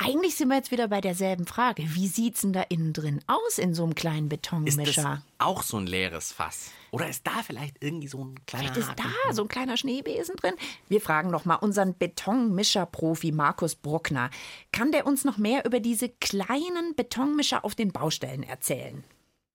Eigentlich 0.01 0.35
sind 0.35 0.47
wir 0.47 0.55
jetzt 0.55 0.71
wieder 0.71 0.87
bei 0.87 1.01
derselben 1.01 1.45
Frage. 1.45 1.83
Wie 1.87 2.07
sieht's 2.07 2.41
denn 2.41 2.53
da 2.53 2.61
innen 2.69 2.93
drin 2.93 3.19
aus 3.27 3.57
in 3.57 3.73
so 3.73 3.83
einem 3.83 3.95
kleinen 3.95 4.31
Ist 4.31 4.45
das 4.45 4.55
Betonmischer? 4.77 5.23
auch 5.39 5.61
so 5.61 5.75
ein 5.77 5.87
leeres 5.87 6.31
Fass? 6.31 6.71
Oder 6.91 7.09
ist 7.09 7.27
da 7.27 7.43
vielleicht 7.43 7.83
irgendwie 7.83 8.07
so 8.07 8.23
ein 8.23 8.35
kleiner 8.45 8.73
Vielleicht 8.73 8.77
ist 8.77 8.89
Haken? 8.89 9.13
da 9.27 9.33
so 9.33 9.41
ein 9.41 9.47
kleiner 9.49 9.75
Schneebesen 9.75 10.37
drin. 10.37 10.53
Wir 10.87 11.01
fragen 11.01 11.29
noch 11.31 11.43
mal 11.43 11.55
unseren 11.55 11.97
Betonmischer-Profi 11.97 13.33
Markus 13.33 13.75
Bruckner. 13.75 14.29
Kann 14.71 14.93
der 14.93 15.05
uns 15.05 15.25
noch 15.25 15.37
mehr 15.37 15.65
über 15.65 15.81
diese 15.81 16.07
kleinen 16.07 16.95
Betonmischer 16.95 17.65
auf 17.65 17.75
den 17.75 17.91
Baustellen 17.91 18.43
erzählen? 18.43 19.03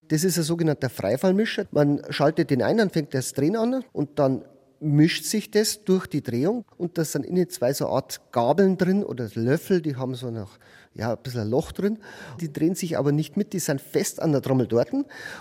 Das 0.08 0.24
ist 0.24 0.36
ein 0.36 0.44
sogenannter 0.44 0.90
Freifallmischer. 0.90 1.66
Man 1.70 2.02
schaltet 2.10 2.50
den 2.50 2.60
ein, 2.62 2.76
dann 2.76 2.90
fängt 2.90 3.14
das 3.14 3.32
Drehen 3.32 3.56
an 3.56 3.82
und 3.92 4.18
dann 4.18 4.44
mischt 4.80 5.24
sich 5.24 5.50
das 5.50 5.84
durch 5.84 6.06
die 6.06 6.22
Drehung 6.22 6.64
und 6.76 6.98
da 6.98 7.04
sind 7.04 7.24
innen 7.24 7.48
zwei 7.48 7.72
so 7.72 7.88
Art 7.88 8.20
Gabeln 8.32 8.76
drin 8.76 9.04
oder 9.04 9.28
Löffel, 9.34 9.80
die 9.80 9.96
haben 9.96 10.14
so 10.14 10.30
noch 10.30 10.58
ja, 10.94 11.12
ein 11.12 11.22
bisschen 11.22 11.42
ein 11.42 11.50
Loch 11.50 11.72
drin. 11.72 11.98
Die 12.40 12.52
drehen 12.52 12.74
sich 12.74 12.96
aber 12.96 13.12
nicht 13.12 13.36
mit, 13.36 13.52
die 13.52 13.58
sind 13.58 13.80
fest 13.80 14.20
an 14.20 14.32
der 14.32 14.42
Trommel 14.42 14.66
dort 14.66 14.92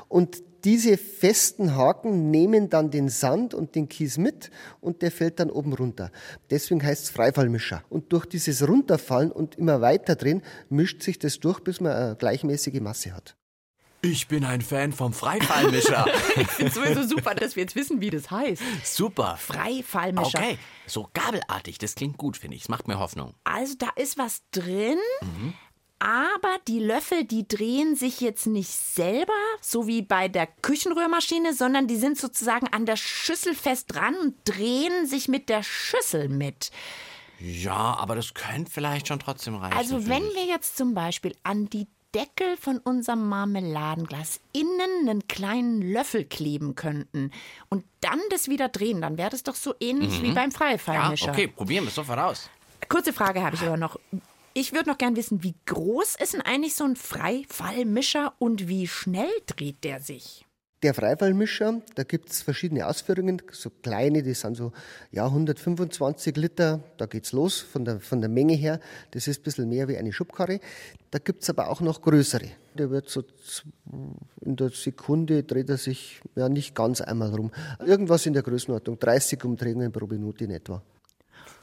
und 0.07 0.43
diese 0.63 0.97
festen 0.97 1.75
Haken 1.75 2.31
nehmen 2.31 2.69
dann 2.69 2.89
den 2.89 3.09
Sand 3.09 3.53
und 3.53 3.75
den 3.75 3.89
Kies 3.89 4.17
mit 4.17 4.49
und 4.79 5.01
der 5.01 5.11
fällt 5.11 5.41
dann 5.41 5.49
oben 5.49 5.73
runter. 5.73 6.09
Deswegen 6.49 6.81
heißt 6.81 7.03
es 7.03 7.09
Freifallmischer. 7.09 7.83
Und 7.89 8.13
durch 8.13 8.25
dieses 8.25 8.65
Runterfallen 8.65 9.31
und 9.31 9.55
immer 9.55 9.81
weiter 9.81 10.15
drehen, 10.15 10.41
mischt 10.69 11.03
sich 11.03 11.19
das 11.19 11.39
durch, 11.39 11.59
bis 11.59 11.81
man 11.81 11.91
eine 11.91 12.15
gleichmäßige 12.15 12.79
Masse 12.79 13.13
hat. 13.13 13.35
Ich 14.05 14.27
bin 14.27 14.43
ein 14.43 14.61
Fan 14.61 14.91
vom 14.91 15.13
Freifallmischer. 15.13 16.05
Ich 16.35 16.47
finde 16.47 16.67
es 16.67 16.75
sowieso 16.75 17.03
super, 17.07 17.35
dass 17.35 17.55
wir 17.55 17.63
jetzt 17.63 17.75
wissen, 17.75 18.01
wie 18.01 18.09
das 18.09 18.29
heißt. 18.29 18.61
Super. 18.83 19.37
Freifallmischer. 19.37 20.39
Okay, 20.39 20.57
so 20.85 21.09
gabelartig, 21.13 21.77
das 21.77 21.95
klingt 21.95 22.17
gut, 22.17 22.35
finde 22.35 22.57
ich. 22.57 22.63
Es 22.63 22.69
macht 22.69 22.87
mir 22.87 22.99
Hoffnung. 22.99 23.33
Also 23.45 23.75
da 23.77 23.87
ist 23.95 24.17
was 24.17 24.41
drin, 24.51 24.97
aber 25.99 26.57
die 26.67 26.79
Löffel, 26.79 27.23
die 27.23 27.47
drehen 27.47 27.95
sich 27.95 28.19
jetzt 28.19 28.45
nicht 28.45 28.71
selber, 28.71 29.31
so 29.61 29.87
wie 29.87 30.01
bei 30.01 30.27
der 30.27 30.47
Küchenrührmaschine, 30.47 31.53
sondern 31.53 31.87
die 31.87 31.95
sind 31.95 32.17
sozusagen 32.17 32.67
an 32.67 32.85
der 32.85 32.97
Schüssel 32.97 33.55
fest 33.55 33.93
dran 33.93 34.15
und 34.15 34.35
drehen 34.43 35.07
sich 35.07 35.29
mit 35.29 35.47
der 35.47 35.63
Schüssel 35.63 36.27
mit. 36.27 36.71
Ja, 37.39 37.95
aber 37.97 38.15
das 38.15 38.33
könnte 38.33 38.69
vielleicht 38.69 39.07
schon 39.07 39.19
trotzdem 39.19 39.55
reichen. 39.55 39.77
Also 39.77 40.07
wenn 40.07 40.23
wir 40.23 40.45
jetzt 40.45 40.75
zum 40.77 40.93
Beispiel 40.93 41.35
an 41.43 41.69
die 41.69 41.87
Deckel 42.13 42.57
von 42.57 42.77
unserem 42.77 43.27
Marmeladenglas 43.27 44.39
innen 44.53 45.09
einen 45.09 45.27
kleinen 45.27 45.81
Löffel 45.81 46.25
kleben 46.25 46.75
könnten 46.75 47.31
und 47.69 47.83
dann 48.01 48.19
das 48.29 48.47
wieder 48.47 48.69
drehen, 48.69 49.01
dann 49.01 49.17
wäre 49.17 49.29
das 49.29 49.43
doch 49.43 49.55
so 49.55 49.73
ähnlich 49.79 50.21
wie 50.21 50.31
beim 50.31 50.51
Ja, 50.51 50.57
Freifallmischer. 50.57 51.31
okay, 51.31 51.47
probieren 51.47 51.85
wir 51.85 51.89
es 51.89 51.95
sofort 51.95 52.19
aus. 52.19 52.49
Kurze 52.89 53.13
Frage 53.13 53.43
habe 53.43 53.55
ich 53.55 53.61
aber 53.63 53.77
noch. 53.77 53.99
Ich 54.53 54.73
würde 54.73 54.89
noch 54.89 54.99
gern 54.99 55.15
wissen, 55.15 55.41
wie 55.43 55.55
groß 55.65 56.15
ist 56.17 56.33
denn 56.33 56.41
eigentlich 56.41 56.75
so 56.75 56.83
ein 56.83 56.95
Freifallmischer 56.95 58.33
und 58.37 58.67
wie 58.67 58.87
schnell 58.87 59.31
dreht 59.47 59.83
der 59.83 59.99
sich? 59.99 60.42
Der 60.83 60.93
Freifallmischer, 60.93 61.81
da 61.95 62.03
gibt 62.03 62.29
es 62.29 62.41
verschiedene 62.41 62.85
Ausführungen, 62.85 63.41
so 63.51 63.69
kleine, 63.69 64.21
die 64.21 64.33
sind 64.33 64.55
so 64.55 64.73
ja, 65.11 65.25
125 65.25 66.35
Liter, 66.35 66.81
da 66.97 67.05
geht's 67.05 67.31
los 67.31 67.61
von 67.61 67.85
der, 67.85 68.01
von 68.01 68.19
der 68.19 68.29
Menge 68.29 68.53
her. 68.53 68.81
Das 69.11 69.29
ist 69.29 69.39
ein 69.39 69.43
bisschen 69.43 69.69
mehr 69.69 69.87
wie 69.87 69.95
eine 69.95 70.11
Schubkarre. 70.11 70.59
Da 71.09 71.19
gibt 71.19 71.43
es 71.43 71.49
aber 71.49 71.69
auch 71.69 71.79
noch 71.79 72.01
größere. 72.01 72.47
Der 72.73 72.91
wird 72.91 73.09
so 73.09 73.23
in 74.41 74.57
der 74.57 74.71
Sekunde 74.71 75.43
dreht 75.43 75.69
er 75.69 75.77
sich 75.77 76.19
ja 76.35 76.49
nicht 76.49 76.75
ganz 76.75 76.99
einmal 76.99 77.33
rum. 77.33 77.51
Irgendwas 77.79 78.25
in 78.25 78.33
der 78.33 78.43
Größenordnung, 78.43 78.99
30 78.99 79.41
Umdrehungen 79.45 79.89
pro 79.89 80.05
Minute 80.05 80.43
in 80.43 80.51
etwa. 80.51 80.81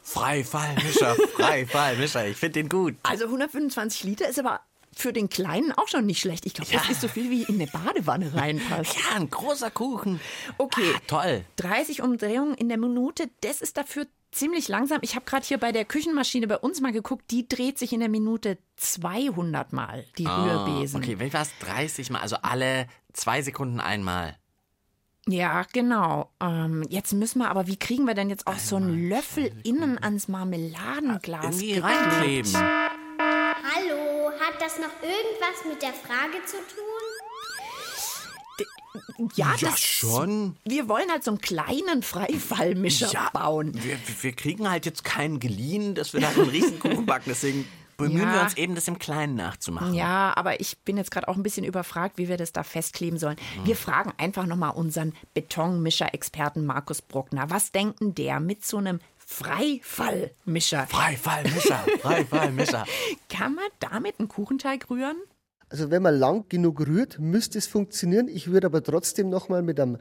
Freifallmischer, 0.03 1.15
Freifallmischer. 1.37 2.27
Ich 2.27 2.39
finde 2.39 2.61
den 2.61 2.71
gut. 2.71 2.97
Also 3.03 3.27
125 3.27 4.05
Liter 4.05 4.31
ist 4.31 4.39
aber 4.39 4.61
für 4.95 5.13
den 5.13 5.29
Kleinen 5.29 5.73
auch 5.73 5.89
schon 5.89 6.07
nicht 6.07 6.21
schlecht. 6.21 6.47
Ich 6.47 6.55
glaube, 6.55 6.71
das 6.73 6.85
Ja. 6.87 6.91
ist 6.91 7.01
so 7.01 7.09
viel, 7.09 7.31
wie 7.31 7.43
in 7.45 7.55
eine 7.57 7.67
Badewanne 7.67 8.35
reinpasst. 8.35 8.97
Ja, 8.97 9.17
ein 9.17 9.31
großer 9.31 9.71
Kuchen. 9.71 10.21
Okay. 10.59 10.93
Ah, 10.97 11.01
toll. 11.07 11.45
30 11.57 12.03
Umdrehungen 12.03 12.55
in 12.55 12.69
der 12.69 12.79
Minute, 12.79 13.29
das 13.43 13.61
ist 13.61 13.77
dafür 13.77 14.07
ziemlich 14.33 14.69
langsam. 14.69 14.99
Ich 15.03 15.15
habe 15.17 15.25
gerade 15.25 15.45
hier 15.47 15.59
bei 15.59 15.73
der 15.73 15.85
Küchenmaschine 15.85 16.47
bei 16.47 16.57
uns 16.59 16.81
mal 16.81 16.93
geguckt, 16.93 17.25
die 17.31 17.49
dreht 17.49 17.79
sich 17.79 17.93
in 17.93 18.01
der 18.01 18.09
Minute 18.09 18.59
200 18.77 19.73
Mal, 19.73 20.05
die 20.19 20.27
Rührbesen. 20.27 21.01
Ah, 21.01 21.05
Okay, 21.05 21.19
wie 21.21 21.33
war's? 21.33 21.51
30 21.61 22.11
Mal, 22.11 22.21
also 22.21 22.37
alle 22.43 22.87
zwei 23.13 23.43
Sekunden 23.43 23.81
einmal. 23.81 24.37
Ja, 25.27 25.65
genau. 25.73 26.31
Ähm, 26.41 26.83
jetzt 26.89 27.13
müssen 27.13 27.41
wir 27.41 27.51
aber, 27.51 27.67
wie 27.67 27.77
kriegen 27.77 28.05
wir 28.07 28.15
denn 28.15 28.31
jetzt 28.31 28.47
auch 28.47 28.59
so 28.59 28.77
einen 28.77 29.09
Löffel 29.09 29.53
innen 29.65 30.03
ans 30.03 30.29
Marmeladenglas 30.29 31.61
Irgendwie 31.61 31.79
reinkleben. 31.79 32.53
Hat 34.53 34.61
das 34.61 34.79
noch 34.79 34.91
irgendwas 35.03 35.65
mit 35.69 35.83
der 35.83 35.93
Frage 35.93 36.45
zu 36.47 36.57
tun? 36.57 36.85
Ja, 39.37 39.53
Ja, 39.53 39.57
das, 39.61 39.81
schon. 39.81 40.57
Wir 40.65 40.89
wollen 40.89 41.11
halt 41.11 41.23
so 41.25 41.31
einen 41.31 41.41
kleinen 41.41 42.03
Freifallmischer 42.03 43.31
bauen. 43.33 43.73
Wir, 43.83 43.97
wir 44.23 44.33
kriegen 44.33 44.69
halt 44.71 44.87
jetzt 44.87 45.05
keinen 45.05 45.39
geliehen, 45.41 45.95
dass 45.95 46.13
wir 46.13 46.21
da 46.21 46.31
so 46.33 46.41
einen 46.43 46.51
Riesenkuchen 46.51 47.07
backen. 47.07 47.25
Deswegen 47.29 47.69
bemühen 47.97 48.23
Ja. 48.29 48.35
wir 48.35 48.41
uns 48.43 48.55
eben, 48.57 48.75
das 48.75 48.89
im 48.89 48.99
Kleinen 48.99 49.37
nachzumachen. 49.37 49.95
Ja, 49.95 50.33
aber 50.37 50.61
ich 50.61 50.79
bin 50.79 50.97
jetzt 50.97 51.11
gerade 51.11 51.29
auch 51.29 51.37
ein 51.37 51.43
bisschen 51.43 51.65
überfragt, 51.65 52.19
wie 52.19 52.29
wir 52.29 52.37
das 52.39 52.53
da 52.53 52.63
festkleben 52.65 53.19
sollen. 53.19 53.37
Wir 53.65 53.77
fragen 53.77 54.13
einfach 54.17 54.47
nochmal 54.47 54.73
unseren 54.73 55.15
Betonmischer-Experten 55.35 56.65
Markus 56.67 57.03
Bruckner. 57.03 57.51
Was 57.51 57.73
denkt 57.73 58.01
denn 58.01 58.15
der 58.15 58.41
mit 58.41 58.65
so 58.65 58.79
einem 58.79 59.01
Freifallmischer? 59.31 60.87
Freifallmischer, 60.89 61.85
Freifallmischer. 62.03 62.85
Kann 63.29 63.55
man 63.55 63.65
damit 63.79 64.19
einen 64.19 64.29
Kuchenteig 64.29 64.91
rühren? 64.91 65.17
Also 65.69 65.91
wenn 65.93 66.03
man 66.03 66.17
lang 66.19 66.49
genug 66.49 66.81
rührt, 66.81 67.21
müsste 67.21 67.57
es 67.59 67.69
funktionieren. 67.69 68.27
Ich 68.27 68.49
würde 68.51 68.67
aber 68.67 68.83
trotzdem 68.83 69.31
nochmal 69.31 69.63
mit 69.63 69.79
einem 69.79 69.99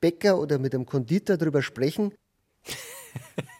Bäcker 0.00 0.38
oder 0.38 0.58
mit 0.58 0.74
einem 0.74 0.84
Konditor 0.84 1.36
darüber 1.36 1.62
sprechen. 1.62 2.12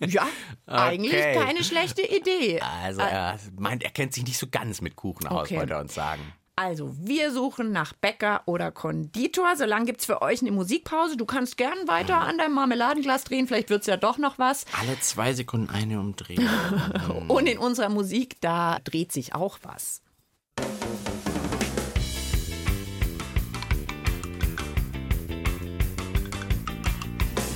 Ja, 0.01 0.27
eigentlich 0.67 1.13
keine 1.13 1.63
schlechte 1.63 2.03
Idee. 2.03 2.61
Also 2.61 3.01
er 3.01 3.39
meint, 3.57 3.85
er 3.85 3.91
kennt 3.91 4.13
sich 4.13 4.25
nicht 4.25 4.39
so 4.39 4.49
ganz 4.51 4.81
mit 4.81 4.97
Kuchen 4.97 5.29
aus, 5.29 5.45
Okay. 5.47 5.57
wollte 5.59 5.75
er 5.75 5.81
uns 5.81 5.95
sagen. 5.95 6.23
Also, 6.55 6.95
wir 6.99 7.33
suchen 7.33 7.73
nach 7.73 7.95
Bäcker 7.95 8.43
oder 8.45 8.71
Konditor. 8.71 9.57
Solange 9.57 9.87
gibt 9.87 10.01
es 10.01 10.07
für 10.07 10.21
euch 10.21 10.43
eine 10.43 10.51
Musikpause. 10.51 11.17
Du 11.17 11.25
kannst 11.25 11.57
gern 11.57 11.89
weiter 11.89 12.21
an 12.21 12.37
deinem 12.37 12.53
Marmeladenglas 12.53 13.25
drehen. 13.25 13.47
Vielleicht 13.47 13.71
wird 13.71 13.81
es 13.81 13.87
ja 13.87 13.97
doch 13.97 14.19
noch 14.19 14.39
was. 14.39 14.67
Alle 14.79 15.01
zwei 15.01 15.33
Sekunden 15.33 15.71
eine 15.71 15.99
Umdrehung. 15.99 16.47
Und 17.29 17.47
in 17.47 17.57
unserer 17.57 17.89
Musik, 17.89 18.39
da 18.43 18.81
dreht 18.85 19.13
sich 19.13 19.35
auch 19.35 19.61
was. 19.63 20.03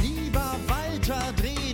Lieber 0.03 0.57
Walter, 0.69 1.35
dreh 1.37 1.66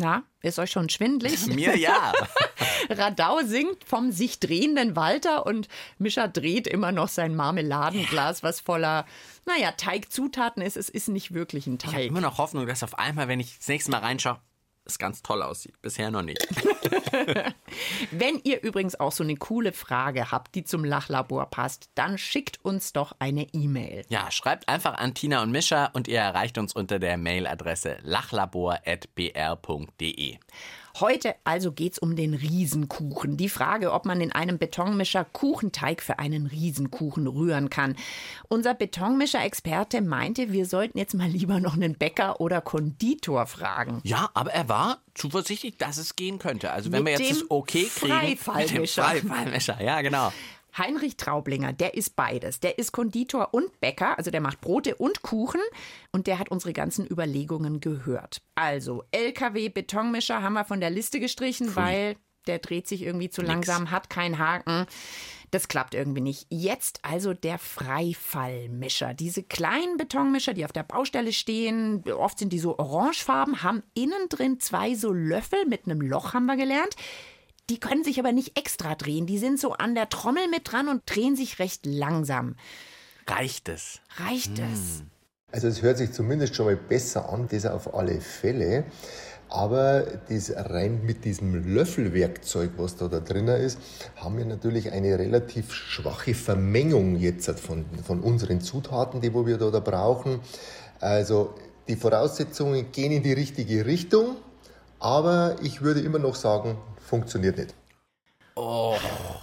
Na, 0.00 0.22
ist 0.40 0.58
euch 0.58 0.70
schon 0.70 0.88
schwindlig? 0.88 1.46
Mir 1.54 1.76
ja. 1.76 2.12
Radau 2.88 3.40
singt 3.44 3.84
vom 3.84 4.12
sich 4.12 4.40
drehenden 4.40 4.96
Walter 4.96 5.44
und 5.44 5.68
Mischa 5.98 6.26
dreht 6.26 6.66
immer 6.66 6.90
noch 6.90 7.08
sein 7.08 7.36
Marmeladenglas, 7.36 8.42
was 8.42 8.60
voller, 8.60 9.04
naja, 9.44 9.72
Teigzutaten 9.72 10.62
ist. 10.62 10.78
Es 10.78 10.88
ist 10.88 11.08
nicht 11.08 11.34
wirklich 11.34 11.66
ein 11.66 11.76
Ich 11.78 11.86
habe 11.86 11.96
Teig. 11.96 12.06
immer 12.08 12.22
noch 12.22 12.38
Hoffnung, 12.38 12.66
dass 12.66 12.82
auf 12.82 12.98
einmal, 12.98 13.28
wenn 13.28 13.40
ich 13.40 13.58
das 13.58 13.68
nächste 13.68 13.90
Mal 13.90 13.98
reinschaue, 13.98 14.40
es 14.86 14.98
ganz 14.98 15.22
toll 15.22 15.42
aussieht. 15.42 15.74
Bisher 15.82 16.10
noch 16.10 16.22
nicht. 16.22 16.48
Wenn 18.10 18.40
ihr 18.44 18.62
übrigens 18.62 18.98
auch 18.98 19.12
so 19.12 19.22
eine 19.22 19.36
coole 19.36 19.72
Frage 19.72 20.30
habt, 20.30 20.54
die 20.54 20.64
zum 20.64 20.84
Lachlabor 20.84 21.46
passt, 21.46 21.90
dann 21.94 22.18
schickt 22.18 22.62
uns 22.64 22.92
doch 22.92 23.14
eine 23.18 23.46
E-Mail. 23.52 24.04
Ja, 24.08 24.30
schreibt 24.30 24.68
einfach 24.68 24.94
an 24.94 25.14
Tina 25.14 25.42
und 25.42 25.50
Mischa 25.50 25.86
und 25.92 26.08
ihr 26.08 26.20
erreicht 26.20 26.58
uns 26.58 26.74
unter 26.74 26.98
der 26.98 27.16
Mailadresse 27.16 27.98
lachlabor.br.de. 28.02 30.38
Heute 30.98 31.34
also 31.44 31.72
geht's 31.72 31.98
um 31.98 32.16
den 32.16 32.34
Riesenkuchen. 32.34 33.36
Die 33.36 33.48
Frage, 33.48 33.92
ob 33.92 34.06
man 34.06 34.20
in 34.20 34.32
einem 34.32 34.58
Betonmischer 34.58 35.24
Kuchenteig 35.24 36.02
für 36.02 36.18
einen 36.18 36.46
Riesenkuchen 36.46 37.26
rühren 37.26 37.70
kann. 37.70 37.96
Unser 38.48 38.74
Betonmischer-Experte 38.74 40.00
meinte, 40.00 40.52
wir 40.52 40.66
sollten 40.66 40.98
jetzt 40.98 41.14
mal 41.14 41.28
lieber 41.28 41.60
noch 41.60 41.74
einen 41.74 41.94
Bäcker 41.94 42.40
oder 42.40 42.60
Konditor 42.60 43.46
fragen. 43.46 44.00
Ja, 44.04 44.30
aber 44.34 44.52
er 44.52 44.68
war 44.68 44.98
zuversichtlich, 45.14 45.76
dass 45.76 45.96
es 45.96 46.16
gehen 46.16 46.38
könnte. 46.38 46.72
Also 46.72 46.90
wenn 46.92 47.04
Mit 47.04 47.18
wir 47.18 47.26
jetzt 47.26 47.42
das 47.42 47.50
Okay 47.50 47.90
kriegen. 47.94 48.14
Mit 48.14 48.22
dem 48.22 48.38
Freifallmischer. 48.38 49.02
Freifallmischer, 49.04 49.82
ja 49.82 50.00
genau. 50.02 50.32
Heinrich 50.76 51.16
Traublinger, 51.16 51.72
der 51.72 51.94
ist 51.94 52.16
beides. 52.16 52.60
Der 52.60 52.78
ist 52.78 52.92
Konditor 52.92 53.52
und 53.52 53.80
Bäcker, 53.80 54.18
also 54.18 54.30
der 54.30 54.40
macht 54.40 54.60
Brote 54.60 54.94
und 54.96 55.22
Kuchen 55.22 55.60
und 56.12 56.26
der 56.26 56.38
hat 56.38 56.50
unsere 56.50 56.72
ganzen 56.72 57.06
Überlegungen 57.06 57.80
gehört. 57.80 58.42
Also 58.54 59.04
LKW 59.10 59.68
Betonmischer 59.68 60.42
haben 60.42 60.54
wir 60.54 60.64
von 60.64 60.80
der 60.80 60.90
Liste 60.90 61.20
gestrichen, 61.20 61.74
weil 61.76 62.16
der 62.46 62.58
dreht 62.58 62.88
sich 62.88 63.02
irgendwie 63.02 63.30
zu 63.30 63.42
langsam, 63.42 63.90
hat 63.90 64.10
keinen 64.10 64.38
Haken. 64.38 64.86
Das 65.50 65.68
klappt 65.68 65.94
irgendwie 65.94 66.20
nicht. 66.20 66.46
Jetzt 66.48 67.00
also 67.02 67.34
der 67.34 67.58
Freifallmischer. 67.58 69.14
Diese 69.14 69.42
kleinen 69.42 69.96
Betonmischer, 69.96 70.54
die 70.54 70.64
auf 70.64 70.72
der 70.72 70.84
Baustelle 70.84 71.32
stehen, 71.32 72.04
oft 72.10 72.38
sind 72.38 72.52
die 72.52 72.60
so 72.60 72.78
orangefarben, 72.78 73.62
haben 73.62 73.82
innen 73.94 74.28
drin 74.28 74.60
zwei 74.60 74.94
so 74.94 75.12
Löffel 75.12 75.66
mit 75.66 75.86
einem 75.86 76.00
Loch, 76.00 76.34
haben 76.34 76.46
wir 76.46 76.56
gelernt. 76.56 76.94
Die 77.68 77.78
können 77.78 78.04
sich 78.04 78.18
aber 78.18 78.32
nicht 78.32 78.58
extra 78.58 78.94
drehen. 78.94 79.26
Die 79.26 79.38
sind 79.38 79.60
so 79.60 79.72
an 79.72 79.94
der 79.94 80.08
Trommel 80.08 80.48
mit 80.48 80.70
dran 80.70 80.88
und 80.88 81.02
drehen 81.06 81.36
sich 81.36 81.58
recht 81.58 81.86
langsam. 81.86 82.56
Reicht 83.26 83.68
es? 83.68 84.00
Reicht 84.16 84.58
es? 84.58 85.02
Also 85.52 85.68
es 85.68 85.82
hört 85.82 85.98
sich 85.98 86.12
zumindest 86.12 86.54
schon 86.54 86.66
mal 86.66 86.76
besser 86.76 87.28
an, 87.28 87.48
das 87.50 87.66
auf 87.66 87.94
alle 87.94 88.20
Fälle. 88.20 88.84
Aber 89.48 90.04
das 90.28 90.52
rein 90.54 91.04
mit 91.04 91.24
diesem 91.24 91.74
Löffelwerkzeug, 91.74 92.70
was 92.76 92.96
da, 92.96 93.08
da 93.08 93.18
drin 93.18 93.48
ist, 93.48 93.78
haben 94.14 94.38
wir 94.38 94.44
natürlich 94.44 94.92
eine 94.92 95.18
relativ 95.18 95.74
schwache 95.74 96.34
Vermengung 96.34 97.16
jetzt 97.16 97.50
von, 97.58 97.84
von 98.04 98.20
unseren 98.20 98.60
Zutaten, 98.60 99.20
die 99.20 99.34
wo 99.34 99.46
wir 99.46 99.58
da, 99.58 99.70
da 99.70 99.80
brauchen. 99.80 100.40
Also 101.00 101.54
die 101.88 101.96
Voraussetzungen 101.96 102.92
gehen 102.92 103.10
in 103.10 103.24
die 103.24 103.32
richtige 103.32 103.86
Richtung, 103.86 104.36
aber 105.00 105.56
ich 105.62 105.82
würde 105.82 106.00
immer 106.00 106.18
noch 106.18 106.34
sagen, 106.34 106.78
funktioniert 106.98 107.58
nicht. 107.58 107.74
Oh, 108.56 108.96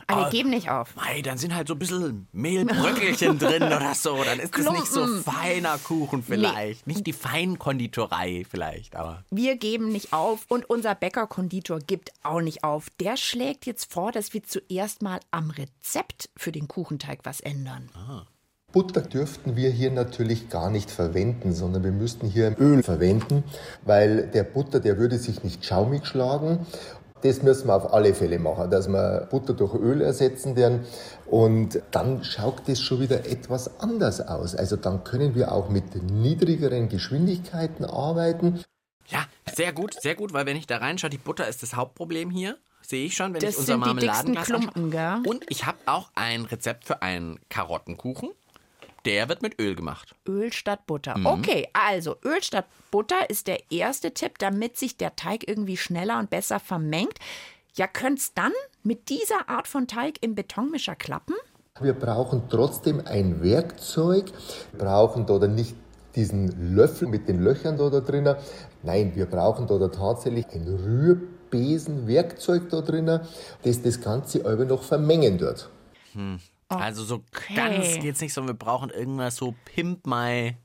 Aber 0.06 0.26
wir 0.26 0.30
geben 0.30 0.50
nicht 0.52 0.70
auf. 0.70 0.96
mei, 0.96 1.22
dann 1.24 1.40
sind 1.40 1.56
halt 1.56 1.68
so 1.68 1.74
ein 1.74 1.80
bisschen 1.80 2.28
Mehlbröckelchen 2.34 3.40
drin 3.40 3.64
oder 3.64 3.96
so. 3.96 4.22
Dann 4.24 4.38
ist 4.38 4.56
es 4.56 4.70
nicht 4.70 4.86
so 4.86 5.06
Klumpen. 5.06 5.24
feiner 5.24 5.78
Kuchen 5.80 6.22
vielleicht. 6.22 6.86
Nicht 6.86 7.08
die 7.08 7.14
Feinkonditorei 7.14 8.46
vielleicht, 8.48 8.96
aber. 8.96 9.24
Wir 9.32 9.56
geben 9.58 9.90
nicht 9.92 10.14
auf 10.14 10.46
und 10.50 10.70
unser 10.70 10.94
Bäcker-Konditor 10.94 11.80
gibt 11.80 12.12
auch 12.22 12.42
nicht 12.42 12.64
auf. 12.64 12.90
Der 13.00 13.18
schlägt 13.18 13.66
jetzt 13.66 13.92
vor, 13.92 14.12
dass 14.12 14.34
wir 14.34 14.44
zuerst 14.44 15.02
mal 15.02 15.20
am 15.32 15.50
Rezept 15.50 16.30
für 16.38 16.52
den 16.52 16.68
Kuchenteig 16.68 17.22
was 17.24 17.40
ändern. 17.40 17.90
Butter 18.74 19.02
dürften 19.02 19.56
wir 19.56 19.70
hier 19.70 19.92
natürlich 19.92 20.50
gar 20.50 20.70
nicht 20.70 20.92
verwenden, 20.92 21.54
sondern 21.54 21.84
wir 21.84 21.92
müssten 21.92 22.28
hier 22.28 22.56
Öl 22.60 22.84
verwenden, 22.84 23.44
weil 23.86 24.28
der 24.28 24.44
Butter, 24.44 24.80
der 24.80 24.98
würde 24.98 25.18
sich 25.18 25.44
nicht 25.44 25.66
schaumig 25.66 26.06
schlagen. 26.06 26.66
Das 27.22 27.42
müssen 27.42 27.68
wir 27.70 27.76
auf 27.76 27.94
alle 27.94 28.14
Fälle 28.14 28.38
machen, 28.38 28.70
dass 28.70 28.88
wir 28.88 29.28
Butter 29.32 29.54
durch 29.54 29.74
Öl 29.74 30.02
ersetzen 30.02 30.56
werden. 30.56 30.82
Und 31.26 31.82
dann 31.92 32.24
schaut 32.24 32.68
das 32.68 32.80
schon 32.80 33.00
wieder 33.00 33.26
etwas 33.26 33.80
anders 33.80 34.22
aus. 34.22 34.54
Also 34.54 34.76
dann 34.76 35.04
können 35.04 35.34
wir 35.34 35.52
auch 35.54 35.70
mit 35.70 35.96
niedrigeren 36.12 36.90
Geschwindigkeiten 36.90 37.86
arbeiten. 37.86 38.62
Ja, 39.08 39.26
sehr 39.56 39.72
gut, 39.74 39.96
sehr 40.00 40.14
gut, 40.16 40.34
weil 40.34 40.46
wenn 40.46 40.58
ich 40.58 40.68
da 40.68 40.78
reinschaue, 40.78 41.10
die 41.10 41.18
Butter 41.18 41.48
ist 41.48 41.64
das 41.64 41.76
Hauptproblem 41.76 42.30
hier. 42.30 42.58
Sehe 42.82 43.06
ich 43.06 43.16
schon, 43.16 43.34
wenn 43.34 43.42
Das 43.42 43.52
ich 43.52 43.58
unser 43.60 43.74
sind 43.74 43.86
die 43.86 43.94
dicksten 44.06 44.34
Marmeladenglas 44.34 44.46
Klumpen, 44.46 44.84
anschaue. 44.96 45.22
gell? 45.24 45.32
Und 45.32 45.46
ich 45.50 45.66
habe 45.66 45.78
auch 45.88 46.12
ein 46.16 46.46
Rezept 46.46 46.86
für 46.86 47.02
einen 47.02 47.40
Karottenkuchen. 47.50 48.30
Der 49.06 49.30
wird 49.30 49.42
mit 49.42 49.60
Öl 49.60 49.76
gemacht. 49.76 50.16
Öl 50.28 50.52
statt 50.52 50.86
Butter. 50.88 51.18
Mhm. 51.18 51.26
Okay, 51.26 51.68
also 51.74 52.16
Öl 52.24 52.42
statt 52.42 52.66
Butter 52.92 53.30
ist 53.30 53.48
der 53.48 53.72
erste 53.72 54.14
Tipp, 54.14 54.38
damit 54.40 54.78
sich 54.78 54.98
der 54.98 55.16
Teig 55.16 55.48
irgendwie 55.48 55.78
schneller 55.78 56.20
und 56.20 56.30
besser 56.30 56.60
vermengt. 56.60 57.16
Ja, 57.76 57.88
könnte 57.88 58.22
es 58.22 58.34
dann 58.34 58.54
mit 58.84 59.10
dieser 59.10 59.50
Art 59.50 59.68
von 59.68 59.88
Teig 59.88 60.18
im 60.22 60.36
Betonmischer 60.36 60.96
klappen? 60.96 61.36
Wir 61.80 61.94
brauchen 61.94 62.44
trotzdem 62.50 63.02
ein 63.06 63.44
Werkzeug, 63.44 64.26
Wir 64.72 64.80
brauchen 64.80 65.28
da 65.28 65.38
dann 65.38 65.54
nicht 65.54 65.76
diesen 66.16 66.76
Löffel 66.76 67.08
mit 67.08 67.30
den 67.30 67.44
Löchern 67.44 67.78
da, 67.78 67.90
da 67.90 68.00
drinnen. 68.00 68.36
Nein, 68.82 69.12
wir 69.16 69.28
brauchen 69.28 69.68
da, 69.68 69.78
da 69.78 69.90
tatsächlich 69.90 70.48
ein 70.54 70.68
Rührbesenwerkzeug 70.68 72.70
da 72.70 72.82
drinnen, 72.82 73.22
das 73.64 73.82
das 73.84 74.02
Ganze 74.02 74.44
aber 74.46 74.66
noch 74.66 74.82
vermengen 74.82 75.40
wird. 75.40 75.70
Also 76.70 77.04
so 77.04 77.24
ganz 77.56 78.00
geht's 78.00 78.22
nicht, 78.22 78.34
sondern 78.34 78.56
wir 78.56 78.60
brauchen 78.60 78.90
irgendwas 78.90 79.38
so 79.38 79.56
Pimp 79.66 80.06
My 80.06 80.56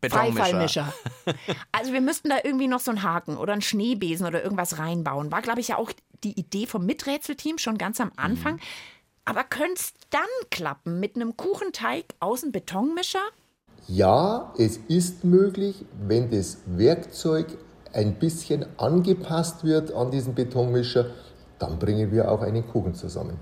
Betonmischer. 0.00 0.92
Also 1.72 1.92
wir 1.92 2.00
müssten 2.00 2.28
da 2.28 2.38
irgendwie 2.42 2.66
noch 2.66 2.80
so 2.80 2.90
einen 2.90 3.02
Haken 3.02 3.36
oder 3.36 3.52
einen 3.52 3.62
Schneebesen 3.62 4.26
oder 4.26 4.42
irgendwas 4.42 4.78
reinbauen. 4.78 5.30
War, 5.30 5.42
glaube 5.42 5.60
ich, 5.60 5.68
ja 5.68 5.78
auch 5.78 5.92
die 6.24 6.38
Idee 6.38 6.66
vom 6.66 6.84
Miträtselteam 6.84 7.58
schon 7.58 7.78
ganz 7.78 8.00
am 8.00 8.10
Anfang. 8.16 8.58
Aber 9.24 9.44
könnte 9.44 9.74
es 9.76 9.94
dann 10.10 10.22
klappen 10.50 10.98
mit 10.98 11.14
einem 11.14 11.36
Kuchenteig 11.36 12.06
aus 12.18 12.40
dem 12.40 12.50
Betonmischer? 12.50 13.22
Ja, 13.86 14.52
es 14.58 14.76
ist 14.76 15.24
möglich, 15.24 15.84
wenn 16.06 16.30
das 16.30 16.58
Werkzeug 16.66 17.46
ein 17.92 18.18
bisschen 18.18 18.66
angepasst 18.78 19.64
wird 19.64 19.92
an 19.92 20.10
diesen 20.10 20.34
Betonmischer, 20.34 21.10
dann 21.58 21.78
bringen 21.78 22.10
wir 22.10 22.30
auch 22.30 22.42
einen 22.42 22.66
Kuchen 22.66 22.94
zusammen. 22.94 23.38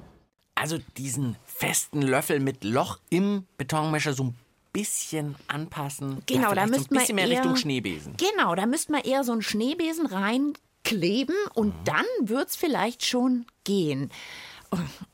Also 0.60 0.78
diesen 0.98 1.36
festen 1.46 2.02
Löffel 2.02 2.38
mit 2.38 2.64
Loch 2.64 2.98
im 3.08 3.46
Betonmischer 3.56 4.12
so 4.12 4.24
ein 4.24 4.34
bisschen 4.74 5.34
anpassen. 5.48 6.22
Genau, 6.26 6.50
ja, 6.50 6.54
da 6.54 6.66
müsste 6.66 6.82
so 6.82 6.88
ein 6.90 6.94
man 6.94 6.98
bisschen 7.00 7.14
mehr 7.16 7.28
eher, 7.28 7.38
Richtung 7.38 7.56
Schneebesen. 7.56 8.14
Genau, 8.18 8.54
da 8.54 8.66
müsste 8.66 8.92
man 8.92 9.00
eher 9.02 9.24
so 9.24 9.32
einen 9.32 9.40
Schneebesen 9.40 10.04
reinkleben 10.04 11.34
und 11.54 11.72
dann 11.84 12.04
wird 12.20 12.50
es 12.50 12.56
vielleicht 12.56 13.06
schon 13.06 13.46
gehen. 13.64 14.10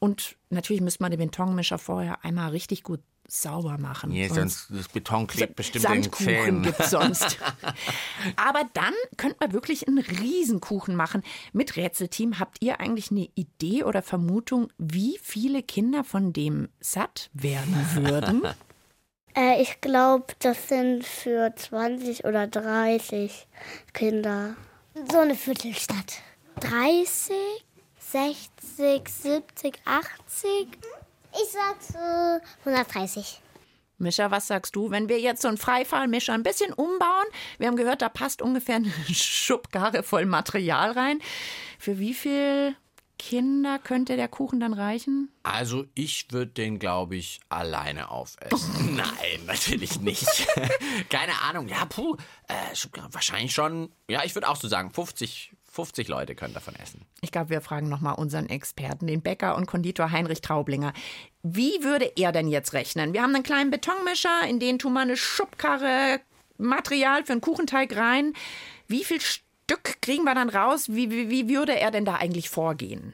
Und 0.01 0.37
natürlich 0.51 0.83
müsste 0.83 1.05
man 1.05 1.13
den 1.13 1.21
Betonmischer 1.21 1.79
vorher 1.79 2.25
einmal 2.25 2.51
richtig 2.51 2.83
gut 2.83 3.01
sauber 3.29 3.79
machen. 3.79 4.11
Nee, 4.11 4.29
sonst 4.29 4.67
das 4.71 4.89
Beton 4.89 5.27
klebt 5.27 5.57
bestimmt 5.57 5.85
in 5.85 5.93
den 5.93 6.03
Sandkuchen 6.03 6.27
Zähnen. 6.27 6.63
gibt's 6.63 6.91
sonst. 6.91 7.39
Aber 8.37 8.63
dann 8.75 8.95
könnte 9.17 9.37
man 9.41 9.53
wirklich 9.53 9.89
einen 9.89 9.99
Riesenkuchen 9.99 10.95
machen. 10.97 11.23
Mit 11.53 11.77
Rätselteam 11.77 12.39
habt 12.39 12.59
ihr 12.63 12.81
eigentlich 12.81 13.11
eine 13.11 13.29
Idee 13.35 13.85
oder 13.85 14.03
Vermutung, 14.03 14.69
wie 14.79 15.19
viele 15.23 15.63
Kinder 15.63 16.05
von 16.05 16.33
dem 16.33 16.69
satt 16.81 17.31
werden 17.33 17.75
würden? 17.95 18.43
Äh, 19.37 19.61
ich 19.61 19.81
glaube, 19.81 20.27
das 20.39 20.69
sind 20.69 21.05
für 21.05 21.55
20 21.55 22.25
oder 22.25 22.47
30 22.47 23.47
Kinder. 23.93 24.57
So 25.11 25.19
eine 25.19 25.35
Viertelstadt. 25.35 26.23
30, 26.61 27.35
60, 27.99 29.09
70, 29.09 29.79
80. 29.85 30.69
Ich 31.43 31.51
sag 31.53 31.83
so 31.83 32.71
130. 32.71 33.41
Mischa, 33.99 34.31
was 34.31 34.47
sagst 34.47 34.77
du? 34.77 34.91
Wenn 34.91 35.09
wir 35.09 35.21
jetzt 35.21 35.43
so 35.43 35.49
einen 35.49 35.57
Freifallmischer 35.57 36.35
ein 36.35 36.43
bisschen 36.43 36.73
umbauen, 36.73 37.27
wir 37.59 37.67
haben 37.67 37.77
gehört, 37.77 38.03
da 38.03 38.09
passt 38.09 38.43
ungefähr 38.43 38.77
eine 38.77 38.93
Schubkarre 39.13 40.03
voll 40.03 40.27
Material 40.27 40.93
rein. 40.93 41.21
Für 41.79 41.99
wie 41.99 42.15
viel 42.15 42.77
Kinder 43.19 43.79
könnte 43.79 44.17
der 44.17 44.29
Kuchen 44.29 44.61
dann 44.61 44.75
reichen? 44.75 45.31
Also 45.43 45.87
ich 45.95 46.27
würde 46.31 46.53
den, 46.53 46.79
glaube 46.79 47.17
ich, 47.17 47.41
alleine 47.49 48.11
aufessen. 48.11 48.97
Nein, 48.97 49.47
natürlich 49.47 50.01
nicht. 50.01 50.47
Keine 51.09 51.41
Ahnung. 51.43 51.69
Ja, 51.69 51.87
puh. 51.87 52.17
Äh, 52.49 52.77
wahrscheinlich 53.13 53.53
schon. 53.53 53.91
Ja, 54.09 54.25
ich 54.25 54.35
würde 54.35 54.49
auch 54.49 54.57
so 54.57 54.69
sagen, 54.69 54.91
50, 54.91 55.53
50 55.77 56.09
Leute 56.09 56.35
können 56.35 56.55
davon 56.55 56.75
essen. 56.77 57.03
Ich 57.21 57.31
glaube, 57.31 57.51
wir 57.51 57.61
fragen 57.61 57.89
nochmal 57.89 58.15
unseren 58.15 58.49
Experten, 58.49 59.07
den 59.07 59.21
Bäcker 59.21 59.57
und 59.57 59.67
Konditor 59.67 60.11
Heinrich 60.11 60.41
Traublinger. 60.41 60.95
Wie 61.43 61.85
würde 61.85 62.11
er 62.17 62.33
denn 62.33 62.49
jetzt 62.49 62.73
rechnen? 62.73 63.13
Wir 63.13 63.23
haben 63.23 63.35
einen 63.35 63.45
kleinen 63.45 63.71
Betonmischer, 63.71 64.49
in 64.49 64.59
den 64.59 64.79
tun 64.79 64.95
wir 64.95 65.01
eine 65.01 65.17
Schubkarre 65.17 66.21
Material 66.57 67.25
für 67.25 67.33
einen 67.33 67.43
Kuchenteig 67.43 67.95
rein. 67.95 68.33
Wie 68.89 69.05
viel 69.05 69.21
Stück 69.21 70.01
kriegen 70.01 70.25
wir 70.25 70.35
dann 70.35 70.49
raus? 70.49 70.89
Wie, 70.89 71.11
wie, 71.11 71.29
wie 71.29 71.49
würde 71.49 71.79
er 71.79 71.91
denn 71.91 72.07
da 72.07 72.15
eigentlich 72.15 72.49
vorgehen? 72.49 73.13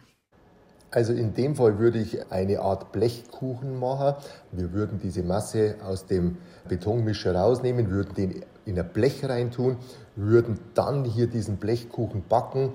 Also 0.92 1.14
in 1.14 1.34
dem 1.34 1.56
Fall 1.56 1.78
würde 1.78 1.98
ich 1.98 2.30
eine 2.30 2.60
Art 2.60 2.92
Blechkuchen 2.92 3.80
machen. 3.80 4.14
Wir 4.52 4.72
würden 4.72 5.00
diese 5.02 5.22
Masse 5.22 5.76
aus 5.82 6.06
dem 6.06 6.36
Betonmischer 6.68 7.34
rausnehmen, 7.34 7.90
würden 7.90 8.14
den 8.14 8.44
in 8.66 8.78
ein 8.78 8.88
Blech 8.92 9.24
reintun, 9.24 9.78
würden 10.16 10.58
dann 10.74 11.04
hier 11.04 11.26
diesen 11.26 11.56
Blechkuchen 11.56 12.22
backen. 12.28 12.72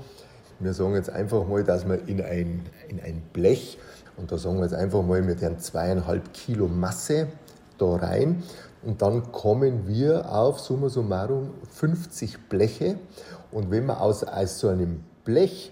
Wir 0.59 0.73
sagen 0.73 0.95
jetzt 0.95 1.09
einfach 1.09 1.47
mal, 1.47 1.63
dass 1.63 1.87
wir 1.87 2.07
in 2.07 2.21
ein, 2.21 2.65
in 2.87 2.99
ein 2.99 3.21
Blech, 3.33 3.77
und 4.17 4.31
da 4.31 4.37
sagen 4.37 4.57
wir 4.57 4.63
jetzt 4.63 4.73
einfach 4.73 5.03
mal, 5.03 5.25
wir 5.27 5.39
werden 5.39 5.59
zweieinhalb 5.59 6.33
Kilo 6.33 6.67
Masse 6.67 7.27
da 7.77 7.95
rein. 7.95 8.43
Und 8.81 9.01
dann 9.01 9.31
kommen 9.31 9.87
wir 9.87 10.31
auf 10.31 10.59
summa 10.59 10.89
summarum 10.89 11.51
50 11.71 12.49
Bleche. 12.49 12.97
Und 13.51 13.69
wenn 13.69 13.85
man 13.85 13.97
aus, 13.97 14.23
aus 14.23 14.59
so 14.59 14.69
einem 14.69 15.03
Blech 15.23 15.71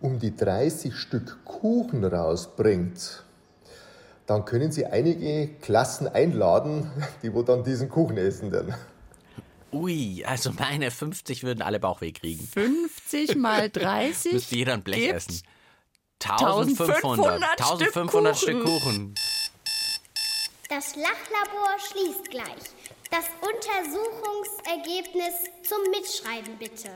um 0.00 0.18
die 0.18 0.34
30 0.34 0.94
Stück 0.94 1.44
Kuchen 1.44 2.04
rausbringt, 2.04 3.22
dann 4.26 4.44
können 4.44 4.72
Sie 4.72 4.86
einige 4.86 5.48
Klassen 5.60 6.08
einladen, 6.08 6.90
die 7.22 7.32
wo 7.32 7.42
dann 7.42 7.62
diesen 7.62 7.88
Kuchen 7.88 8.16
essen 8.16 8.50
werden. 8.50 8.74
Ui, 9.72 10.24
also 10.24 10.52
meine 10.52 10.90
50 10.90 11.42
würden 11.42 11.62
alle 11.62 11.80
Bauchweh 11.80 12.12
kriegen. 12.12 12.46
50 12.46 13.36
mal 13.36 13.68
30 13.72 14.32
Müsste 14.32 14.56
jeder 14.56 14.74
ein 14.74 14.82
Blech 14.82 15.08
essen. 15.08 15.42
1500. 16.22 17.42
1500 17.60 17.60
1500 17.60 18.36
Stück 18.36 18.48
Stück 18.48 18.64
Kuchen. 18.64 19.14
Das 20.68 20.96
Lachlabor 20.96 21.76
schließt 21.90 22.30
gleich. 22.30 22.46
Das 23.10 23.26
Untersuchungsergebnis 23.40 25.34
zum 25.62 25.78
Mitschreiben 25.90 26.56
bitte. 26.58 26.90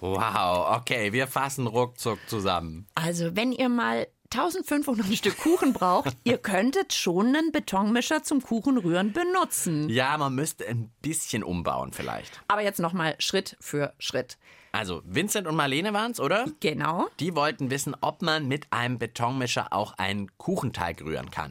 Wow, 0.00 0.76
okay, 0.76 1.12
wir 1.12 1.26
fassen 1.26 1.66
ruckzuck 1.66 2.18
zusammen. 2.28 2.86
Also, 2.94 3.34
wenn 3.34 3.52
ihr 3.52 3.68
mal 3.68 4.06
1500 4.32 5.06
Stück 5.14 5.38
Kuchen 5.38 5.72
braucht, 5.72 6.16
ihr 6.24 6.38
könntet 6.38 6.92
schon 6.92 7.34
einen 7.34 7.52
Betonmischer 7.52 8.22
zum 8.22 8.42
Kuchenrühren 8.42 9.12
benutzen. 9.12 9.88
Ja, 9.88 10.16
man 10.18 10.34
müsste 10.34 10.66
ein 10.66 10.90
bisschen 11.02 11.42
umbauen 11.42 11.92
vielleicht. 11.92 12.40
Aber 12.48 12.62
jetzt 12.62 12.80
nochmal 12.80 13.14
Schritt 13.18 13.56
für 13.60 13.94
Schritt. 13.98 14.36
Also, 14.72 15.00
Vincent 15.06 15.46
und 15.46 15.56
Marlene 15.56 15.94
waren's, 15.94 16.20
oder? 16.20 16.46
Genau. 16.60 17.06
Die 17.18 17.34
wollten 17.34 17.70
wissen, 17.70 17.96
ob 18.02 18.20
man 18.20 18.46
mit 18.46 18.66
einem 18.72 18.98
Betonmischer 18.98 19.72
auch 19.72 19.94
einen 19.94 20.36
Kuchenteig 20.36 21.00
rühren 21.02 21.30
kann. 21.30 21.50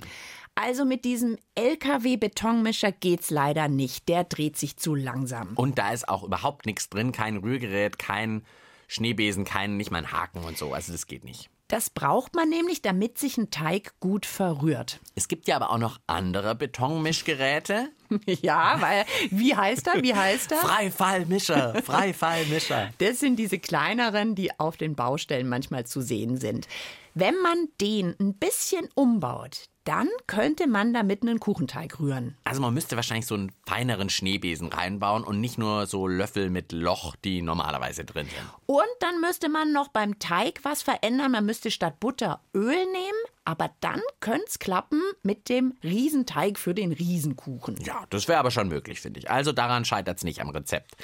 Also 0.54 0.86
mit 0.86 1.04
diesem 1.04 1.38
LKW-Betonmischer 1.56 2.92
geht's 2.92 3.30
leider 3.30 3.68
nicht. 3.68 4.08
Der 4.08 4.24
dreht 4.24 4.58
sich 4.58 4.78
zu 4.78 4.96
langsam. 4.96 5.54
Und 5.56 5.78
da 5.78 5.92
ist 5.92 6.08
auch 6.08 6.24
überhaupt 6.24 6.66
nichts 6.66 6.90
drin, 6.90 7.12
kein 7.12 7.38
Rührgerät, 7.38 8.00
kein 8.00 8.46
Schneebesen, 8.88 9.44
kein, 9.44 9.76
nicht 9.76 9.92
mal 9.92 9.98
ein 9.98 10.12
Haken 10.12 10.44
und 10.44 10.58
so. 10.58 10.74
Also 10.74 10.94
das 10.94 11.08
geht 11.08 11.26
nicht. 11.26 11.50
Das 11.68 11.90
braucht 11.90 12.36
man 12.36 12.48
nämlich, 12.50 12.84
damit 12.84 13.18
sich 13.18 13.38
ein 13.38 13.50
Teig 13.50 14.00
gut 14.00 14.28
verrührt. 14.28 15.00
Es 15.16 15.28
gibt 15.28 15.48
ja 15.48 15.56
aber 15.56 15.72
auch 15.72 15.80
noch 15.80 16.00
andere 16.08 16.56
Betonmischgeräte. 16.56 17.90
Ja, 18.28 18.80
weil, 18.82 19.04
wie 19.32 19.56
heißt 19.56 19.88
er? 19.88 20.04
Wie 20.04 20.14
heißt 20.14 20.52
er? 20.52 20.60
Freifallmischer, 20.60 21.82
Freifallmischer. 21.84 22.92
Das 23.00 23.20
sind 23.20 23.38
diese 23.38 23.58
kleineren, 23.58 24.36
die 24.36 24.58
auf 24.60 24.78
den 24.78 24.96
Baustellen 24.96 25.50
manchmal 25.50 25.88
zu 25.88 26.02
sehen 26.02 26.38
sind. 26.38 26.68
Wenn 27.16 27.36
man 27.42 27.68
den 27.82 28.16
ein 28.20 28.36
bisschen 28.36 28.88
umbaut, 28.94 29.70
dann 29.86 30.10
könnte 30.28 30.68
man 30.68 30.94
damit 30.94 31.22
einen 31.22 31.40
Kuchenteig 31.40 32.00
rühren. 32.00 32.36
Also 32.44 32.60
man 32.60 32.74
müsste 32.74 32.96
wahrscheinlich 32.96 33.28
so 33.28 33.36
einen 33.36 33.52
feineren 33.66 34.10
Schneebesen 34.10 34.68
reinbauen 34.68 35.24
und 35.24 35.40
nicht 35.40 35.58
nur 35.58 35.86
so 35.86 36.08
Löffel 36.08 36.50
mit 36.50 36.72
Loch, 36.72 37.16
die 37.24 37.42
normalerweise 37.42 38.04
drin 38.04 38.26
sind. 38.26 38.50
Und 38.66 38.84
dann 39.00 39.22
müsste 39.22 39.48
man 39.48 39.72
noch 39.72 39.88
beim 39.90 40.20
Teig 40.20 40.60
was 40.64 40.82
verändern. 40.82 41.32
Man 41.32 41.46
müsste 41.46 41.72
statt 41.72 42.00
Butter 42.00 42.42
Öl 42.54 42.74
nehmen, 42.74 43.20
aber 43.46 43.72
dann 43.80 44.02
könnte 44.20 44.46
es 44.48 44.60
klappen 44.60 45.02
mit 45.24 45.50
dem 45.50 45.76
Riesenteig 45.84 46.60
für 46.60 46.74
den 46.74 46.92
Riesenkuchen. 46.92 47.78
Ja, 47.82 48.06
das 48.10 48.28
wäre 48.28 48.40
aber 48.40 48.52
schon 48.52 48.68
möglich, 48.68 49.00
finde 49.00 49.20
ich. 49.20 49.30
Also 49.30 49.52
daran 49.52 49.86
scheitert 49.86 50.18
es 50.18 50.24
nicht 50.24 50.42
am 50.42 50.50
Rezept. 50.50 50.96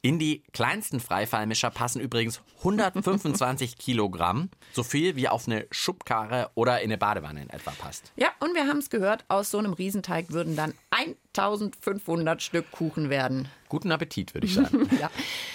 In 0.00 0.18
die 0.18 0.42
kleinsten 0.52 0.98
Freifallmischer 0.98 1.70
passen 1.70 2.00
übrigens 2.00 2.40
125 2.58 3.76
Kilogramm, 3.78 4.50
so 4.72 4.82
viel 4.82 5.14
wie 5.14 5.28
auf 5.28 5.46
eine 5.46 5.66
Schubkarre 5.70 6.50
oder 6.54 6.80
in 6.80 6.90
eine 6.90 6.98
Badewanne 6.98 7.42
in 7.42 7.50
etwa 7.50 7.70
passt. 7.70 8.12
Ja, 8.16 8.28
und 8.40 8.54
wir 8.54 8.66
haben 8.66 8.78
es 8.78 8.90
gehört, 8.90 9.24
aus 9.28 9.50
so 9.50 9.58
einem 9.58 9.74
Riesenteig 9.74 10.32
würden 10.32 10.56
dann 10.56 10.74
1500 11.36 12.42
Stück 12.42 12.70
Kuchen 12.70 13.08
werden. 13.10 13.48
Guten 13.68 13.90
Appetit, 13.90 14.34
würde 14.34 14.46
ich 14.46 14.54
sagen. 14.54 14.88
Ja. 15.00 15.10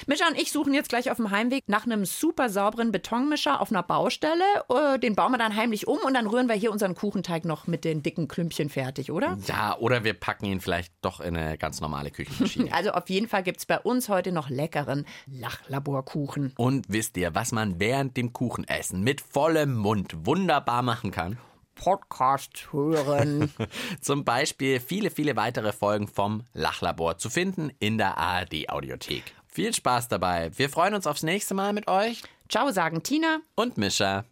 Mischa 0.07 0.27
und 0.27 0.35
ich 0.41 0.51
suchen 0.51 0.73
jetzt 0.73 0.89
gleich 0.89 1.11
auf 1.11 1.17
dem 1.17 1.29
Heimweg 1.29 1.63
nach 1.67 1.85
einem 1.85 2.03
super 2.05 2.49
sauberen 2.49 2.91
Betonmischer 2.91 3.61
auf 3.61 3.69
einer 3.71 3.83
Baustelle. 3.83 4.43
Äh, 4.69 4.97
Den 4.97 5.15
bauen 5.15 5.31
wir 5.31 5.37
dann 5.37 5.55
heimlich 5.55 5.87
um 5.87 5.99
und 5.99 6.15
dann 6.15 6.25
rühren 6.25 6.47
wir 6.47 6.55
hier 6.55 6.71
unseren 6.71 6.95
Kuchenteig 6.95 7.45
noch 7.45 7.67
mit 7.67 7.85
den 7.85 8.01
dicken 8.01 8.27
Klümpchen 8.27 8.69
fertig, 8.69 9.11
oder? 9.11 9.37
ja, 9.45 9.77
oder 9.77 10.03
wir 10.03 10.13
packen 10.15 10.45
ihn 10.45 10.61
vielleicht 10.61 10.91
doch 11.01 11.19
in 11.19 11.37
eine 11.37 11.57
ganz 11.59 11.79
normale 11.81 12.09
Küchenmaschine. 12.11 12.71
Also 12.73 12.91
auf 12.91 13.09
jeden 13.09 13.27
Fall 13.27 13.43
gibt 13.43 13.59
es 13.59 13.65
bei 13.67 13.79
uns 13.79 14.09
heute 14.09 14.31
noch 14.31 14.49
leckeren 14.49 15.05
Lachlaborkuchen. 15.27 16.53
Und 16.57 16.85
wisst 16.89 17.17
ihr, 17.17 17.35
was 17.35 17.51
man 17.51 17.79
während 17.79 18.17
dem 18.17 18.33
Kuchenessen 18.33 19.03
mit 19.03 19.21
vollem 19.21 19.75
Mund 19.75 20.25
wunderbar 20.25 20.81
machen 20.81 21.11
kann? 21.11 21.37
Podcast 21.79 22.71
hören. 22.71 23.51
Zum 24.01 24.25
Beispiel 24.25 24.79
viele, 24.79 25.11
viele 25.11 25.35
weitere 25.35 25.73
Folgen 25.73 26.07
vom 26.07 26.43
Lachlabor 26.53 27.17
zu 27.17 27.29
finden 27.29 27.71
in 27.79 27.97
der 27.97 28.17
ARD-Audiothek. 28.17 29.23
Viel 29.47 29.73
Spaß 29.73 30.07
dabei. 30.07 30.51
Wir 30.57 30.69
freuen 30.69 30.93
uns 30.93 31.07
aufs 31.07 31.23
nächste 31.23 31.53
Mal 31.53 31.73
mit 31.73 31.87
euch 31.87 32.21
Ciao, 32.49 32.71
sagen 32.71 33.03
Tina. 33.03 33.39
und 33.55 33.77
Mischa. 33.77 34.23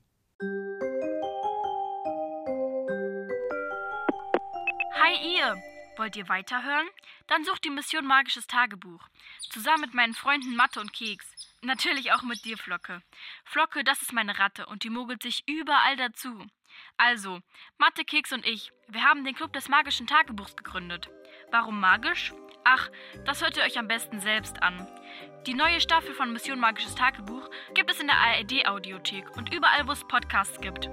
Hi 4.93 5.35
ihr! 5.35 5.61
Wollt 5.97 6.15
ihr 6.15 6.27
weiterhören? 6.27 6.87
Dann 7.27 7.43
sucht 7.43 7.63
die 7.63 7.69
Mission 7.69 8.05
Magisches 8.05 8.47
Tagebuch. 8.47 9.01
Zusammen 9.49 9.81
mit 9.81 9.93
meinen 9.93 10.13
Freunden 10.13 10.55
Mathe 10.55 10.79
und 10.79 10.93
Keks. 10.93 11.25
Natürlich 11.61 12.11
auch 12.11 12.21
mit 12.21 12.43
dir, 12.45 12.57
Flocke. 12.57 13.01
Flocke, 13.43 13.83
das 13.83 14.01
ist 14.01 14.13
meine 14.13 14.37
Ratte 14.37 14.65
und 14.65 14.83
die 14.83 14.89
mogelt 14.89 15.23
sich 15.23 15.43
überall 15.47 15.95
dazu. 15.97 16.45
Also, 16.97 17.39
Mathe, 17.77 18.05
Keks 18.05 18.31
und 18.31 18.45
ich, 18.45 18.71
wir 18.87 19.03
haben 19.03 19.23
den 19.25 19.35
Club 19.35 19.53
des 19.53 19.69
Magischen 19.69 20.07
Tagebuchs 20.07 20.55
gegründet. 20.55 21.09
Warum 21.51 21.79
magisch? 21.79 22.33
Ach, 22.63 22.89
das 23.25 23.41
hört 23.41 23.57
ihr 23.57 23.63
euch 23.63 23.77
am 23.77 23.87
besten 23.87 24.19
selbst 24.19 24.61
an. 24.63 24.87
Die 25.45 25.53
neue 25.53 25.79
Staffel 25.79 26.13
von 26.13 26.33
Mission 26.33 26.59
Magisches 26.59 26.95
Tagebuch 26.95 27.49
gibt 27.75 27.91
es 27.91 27.99
in 27.99 28.07
der 28.07 28.17
ARD-Audiothek 28.17 29.37
und 29.37 29.53
überall, 29.53 29.87
wo 29.87 29.91
es 29.91 30.07
Podcasts 30.07 30.59
gibt. 30.59 30.89